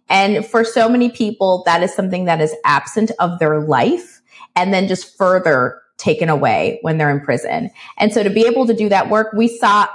And 0.07 0.45
for 0.45 0.63
so 0.63 0.87
many 0.87 1.09
people, 1.09 1.63
that 1.65 1.81
is 1.81 1.95
something 1.95 2.25
that 2.25 2.41
is 2.41 2.53
absent 2.63 3.11
of 3.19 3.39
their 3.39 3.59
life 3.59 4.21
and 4.55 4.71
then 4.71 4.87
just 4.87 5.17
further 5.17 5.81
taken 5.97 6.29
away 6.29 6.77
when 6.83 6.99
they're 6.99 7.09
in 7.09 7.21
prison. 7.21 7.71
And 7.97 8.13
so 8.13 8.21
to 8.21 8.29
be 8.29 8.45
able 8.45 8.67
to 8.67 8.75
do 8.75 8.89
that 8.89 9.09
work, 9.09 9.33
we 9.33 9.47
saw 9.47 9.87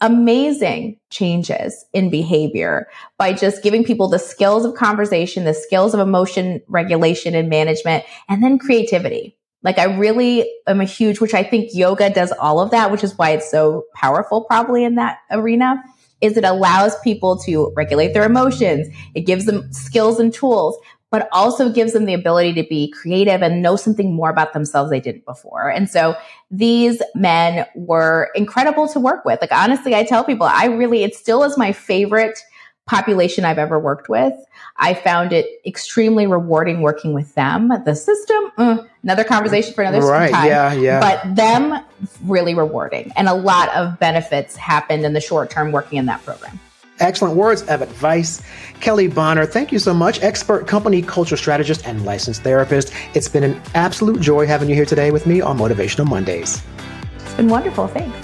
amazing 0.00 1.00
changes 1.10 1.84
in 1.92 2.10
behavior 2.10 2.86
by 3.18 3.32
just 3.32 3.62
giving 3.62 3.82
people 3.82 4.08
the 4.08 4.18
skills 4.18 4.64
of 4.64 4.74
conversation, 4.74 5.44
the 5.44 5.54
skills 5.54 5.94
of 5.94 6.00
emotion 6.00 6.60
regulation 6.68 7.34
and 7.34 7.48
management, 7.48 8.04
and 8.28 8.42
then 8.42 8.58
creativity. 8.58 9.36
Like 9.64 9.78
I 9.78 9.84
really 9.84 10.48
am 10.66 10.80
a 10.80 10.84
huge, 10.84 11.20
which 11.20 11.34
I 11.34 11.42
think 11.42 11.70
yoga 11.74 12.10
does 12.10 12.32
all 12.32 12.60
of 12.60 12.70
that, 12.70 12.92
which 12.92 13.02
is 13.02 13.16
why 13.18 13.30
it's 13.30 13.50
so 13.50 13.84
powerful 13.94 14.44
probably 14.44 14.84
in 14.84 14.94
that 14.96 15.18
arena, 15.30 15.82
is 16.20 16.36
it 16.36 16.44
allows 16.44 16.98
people 17.00 17.38
to 17.38 17.72
regulate 17.74 18.12
their 18.12 18.24
emotions. 18.24 18.86
It 19.14 19.22
gives 19.22 19.46
them 19.46 19.72
skills 19.72 20.20
and 20.20 20.32
tools, 20.32 20.78
but 21.10 21.28
also 21.32 21.70
gives 21.72 21.92
them 21.92 22.04
the 22.04 22.14
ability 22.14 22.52
to 22.54 22.68
be 22.68 22.90
creative 22.90 23.40
and 23.40 23.62
know 23.62 23.76
something 23.76 24.14
more 24.14 24.30
about 24.30 24.52
themselves 24.52 24.90
they 24.90 25.00
didn't 25.00 25.24
before. 25.24 25.70
And 25.70 25.88
so 25.88 26.14
these 26.50 27.00
men 27.14 27.66
were 27.74 28.30
incredible 28.34 28.88
to 28.88 29.00
work 29.00 29.24
with. 29.24 29.40
Like 29.40 29.52
honestly, 29.52 29.94
I 29.94 30.04
tell 30.04 30.24
people, 30.24 30.46
I 30.46 30.66
really, 30.66 31.04
it 31.04 31.14
still 31.14 31.42
is 31.44 31.56
my 31.56 31.72
favorite 31.72 32.38
population 32.86 33.44
I've 33.44 33.58
ever 33.58 33.78
worked 33.78 34.08
with. 34.08 34.34
I 34.76 34.94
found 34.94 35.32
it 35.32 35.46
extremely 35.64 36.26
rewarding 36.26 36.80
working 36.80 37.14
with 37.14 37.34
them. 37.34 37.70
The 37.84 37.94
system, 37.94 38.50
uh, 38.58 38.78
another 39.04 39.22
conversation 39.22 39.72
for 39.74 39.82
another 39.82 40.04
right, 40.04 40.32
time. 40.32 40.48
Yeah, 40.48 40.72
yeah. 40.72 41.00
But 41.00 41.36
them, 41.36 41.84
really 42.24 42.54
rewarding. 42.54 43.12
And 43.14 43.28
a 43.28 43.34
lot 43.34 43.72
of 43.74 43.98
benefits 44.00 44.56
happened 44.56 45.04
in 45.04 45.12
the 45.12 45.20
short 45.20 45.50
term 45.50 45.70
working 45.70 45.98
in 45.98 46.06
that 46.06 46.24
program. 46.24 46.58
Excellent 47.00 47.36
words 47.36 47.62
of 47.62 47.82
advice. 47.82 48.40
Kelley 48.80 49.08
Bonner, 49.08 49.46
thank 49.46 49.72
you 49.72 49.78
so 49.78 49.92
much. 49.92 50.22
Expert 50.22 50.66
company 50.66 51.02
culture 51.02 51.36
strategist 51.36 51.86
and 51.86 52.04
licensed 52.04 52.42
therapist. 52.42 52.92
It's 53.14 53.28
been 53.28 53.44
an 53.44 53.60
absolute 53.74 54.20
joy 54.20 54.46
having 54.46 54.68
you 54.68 54.74
here 54.74 54.86
today 54.86 55.10
with 55.10 55.26
me 55.26 55.40
on 55.40 55.58
Motivational 55.58 56.08
Mondays. 56.08 56.62
It's 57.16 57.34
been 57.34 57.48
wonderful. 57.48 57.88
Thanks. 57.88 58.23